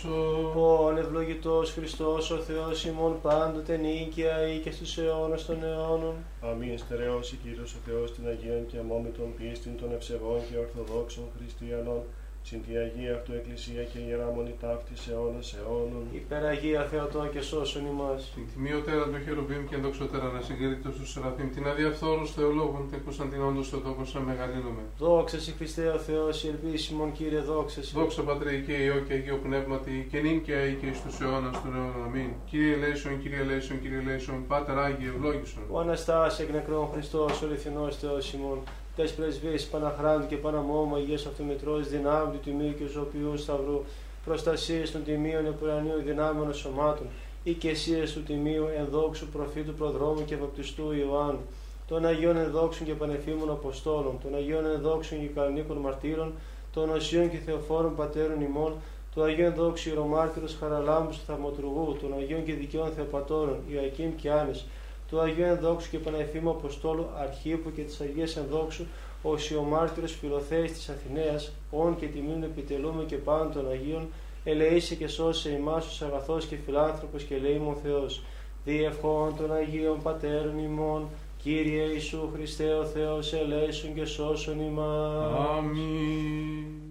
φιλάνθρωπο. 0.01 0.59
Σοφία, 0.81 0.87
Ευλόγη 0.87 0.87
ελέησον. 0.87 0.87
Ων 0.87 0.99
ευλογητός 0.99 1.73
Χριστός 1.73 2.31
ο 2.31 2.37
Θεός 2.37 2.85
ημών 2.85 3.21
πάντοτε 3.21 3.77
νίκαια 3.77 4.53
ή 4.53 4.59
και 4.59 4.71
στους 4.71 4.99
αιώνας 4.99 5.45
των 5.47 5.65
αιώνων. 5.65 6.15
Αμήν 6.41 6.79
στερεώσει 6.79 7.37
Κύριος 7.37 7.75
ο 7.75 7.79
Θεός 7.87 8.15
την 8.15 8.27
Αγίαν 8.27 8.67
και 8.67 8.79
αμόμητον 8.79 9.35
πίστην 9.37 9.77
των 9.77 9.93
ευσεβών 9.93 10.41
και 10.51 10.57
ορθοδόξων 10.57 11.25
χριστιανών, 11.37 12.03
συν 12.43 12.63
τη 12.67 12.77
Αγία 12.77 13.15
Αυτού 13.15 13.33
Εκκλησία 13.33 13.83
και 13.83 13.99
Ιερά 14.09 14.29
Μονή 14.35 14.55
ταύτης 14.61 15.09
αιώνας 15.09 15.55
αιώνων. 15.59 16.05
Υπεραγία 16.13 16.83
Θεοτό 16.91 17.29
και 17.33 17.41
σώσον 17.41 17.87
ημάς. 17.87 18.33
Την 18.35 18.45
τιμιωτέρα 18.53 19.05
του 19.05 19.21
χερουβίμ 19.25 19.63
και 19.69 19.75
ενδοξωτέρα 19.75 20.29
να 20.35 20.41
συγκρίτω 20.41 20.91
στους 20.93 21.11
Σεραφείμ, 21.13 21.49
την 21.51 21.67
αδιαφθόρου 21.69 22.27
θεολόγων, 22.27 22.89
την 22.91 23.05
Κωνσταντινόντο 23.05 23.63
Θεοτόκον 23.63 24.07
σαν 24.07 24.23
μεγαλύνομαι. 24.23 24.83
Δόξα 24.99 25.41
σε 25.41 25.53
Χριστέ 25.59 25.87
ο 25.89 25.99
Θεός, 25.99 26.45
η 26.45 26.49
ελπίσιμον 26.49 27.13
Κύριε 27.13 27.41
δόξα 27.41 27.83
σε. 27.83 27.93
Δόξα 27.99 28.23
Πατρέ 28.23 28.57
και 28.57 28.73
Υιό 28.73 28.99
και 29.07 29.13
Αγίο 29.13 29.39
Πνεύματι, 29.47 30.07
και 30.11 30.19
νυν 30.21 30.43
και 30.43 30.55
αεί 30.55 30.75
και 30.81 30.87
εις 30.87 31.03
τους 31.03 31.21
αιώνας 31.21 31.63
των 31.63 31.75
αιώνων. 31.77 32.05
Αμήν. 32.07 32.31
Κύριε 32.51 32.77
Λέησον, 32.77 33.21
Κύριε 33.23 33.43
Λέησον, 33.43 33.81
Κύριε 33.81 34.01
Λέησον, 34.07 34.47
Πάτερ 34.47 34.79
Άγιε, 34.79 35.09
ευλόγησον. 35.09 35.63
Ο 35.71 35.79
Αναστάς 35.81 36.41
εκ 36.41 36.51
νεκρών 36.53 36.89
Χριστός, 36.93 37.43
ο 37.43 37.47
αληθινός 37.47 37.97
Θεός 37.97 38.33
ημών, 38.33 38.59
τες 39.01 39.13
πρεσβείες 39.13 39.67
Παναχράντου 39.67 40.27
και 40.27 40.37
Παναμόμου 40.37 40.95
Αγίας 40.95 41.27
Αυτομητρός, 41.27 41.89
δυνάμει 41.89 42.33
του 42.33 42.39
Τιμίου 42.45 42.75
και 42.79 42.87
Ζωπιού 42.87 43.37
Σταυρού, 43.37 43.83
προστασίες 44.25 44.91
των 44.93 45.05
Τιμίων 45.05 45.47
Επουρανίου 45.47 46.03
δυνάμεων 46.05 46.55
σωμάτων, 46.55 47.07
οικεσίες 47.43 48.13
του 48.13 48.23
Τιμίου 48.23 48.67
ενδόξου 48.79 49.29
προφήτου 49.29 49.75
προδρόμου 49.75 50.25
και 50.25 50.37
βαπτιστού 50.37 50.93
Ιωάννου, 50.93 51.41
των 51.89 52.07
Αγίων 52.07 52.37
ενδόξων 52.37 52.87
και 52.87 52.95
πανεφήμων 52.95 53.51
Αποστόλων, 53.51 54.19
των 54.23 54.35
Αγίων 54.35 54.65
ενδόξων 54.67 55.21
και 55.21 55.27
κανονίκων 55.27 55.77
μαρτύρων, 55.77 56.33
των 56.73 56.91
Οσίων 56.91 57.31
και 57.31 57.37
Θεοφόρων 57.37 57.95
Πατέρων 57.97 58.41
ημών, 58.41 58.73
του 59.15 59.23
Αγίου 59.23 59.45
Ενδόξου 59.45 59.89
Ιερομάρτυρος 59.89 60.57
Χαραλάμπους 60.61 61.17
του 61.17 61.23
Θαυματουργού, 61.27 61.97
των 62.01 62.15
Αγίων 62.19 62.45
και 62.45 62.55
Δικαίων 62.55 62.91
Θεοπατώρων, 62.97 63.59
Ιωακήμ 63.73 64.15
και 64.17 64.31
Άνης, 64.31 64.67
του 65.11 65.21
Αγίου 65.21 65.45
Ενδόξου 65.45 65.91
και 65.91 65.99
Πανεφήμου 65.99 66.51
Αποστόλου 66.51 67.07
Αρχίπου 67.19 67.73
και 67.73 67.83
της 67.83 68.01
Αγίας 68.01 68.37
Ενδόξου, 68.37 68.87
ο 69.23 69.37
Σιωμάρτυρος 69.37 70.13
Φιλοθέης 70.13 70.73
της 70.73 70.89
Αθηναίας, 70.89 71.53
όν 71.71 71.97
και 71.97 72.07
τιμήν 72.07 72.43
επιτελούμε 72.43 73.05
και 73.05 73.17
πάντων 73.17 73.53
των 73.53 73.71
Αγίων, 73.71 74.09
ελεήσει 74.45 74.97
και 74.97 75.09
σώσε 75.09 75.51
ημάς 75.51 76.01
ο 76.01 76.07
αγαθός 76.07 76.47
και 76.47 76.57
φιλάνθρωπος 76.65 77.23
και 77.23 77.35
ελεήμων 77.35 77.77
Θεός. 77.83 78.23
Διευχών 78.65 79.37
των 79.37 79.53
Αγίων 79.53 80.03
Πατέρων 80.03 80.59
ημών, 80.59 81.09
Κύριε 81.43 81.83
Ιησού 81.83 82.31
Χριστέ 82.35 82.73
ο 82.75 82.85
Θεός, 82.85 83.33
ελέησον 83.33 83.95
και 83.95 84.05
σώσον 84.05 84.61
ημάς. 84.61 85.57
Αμήν. 85.57 86.90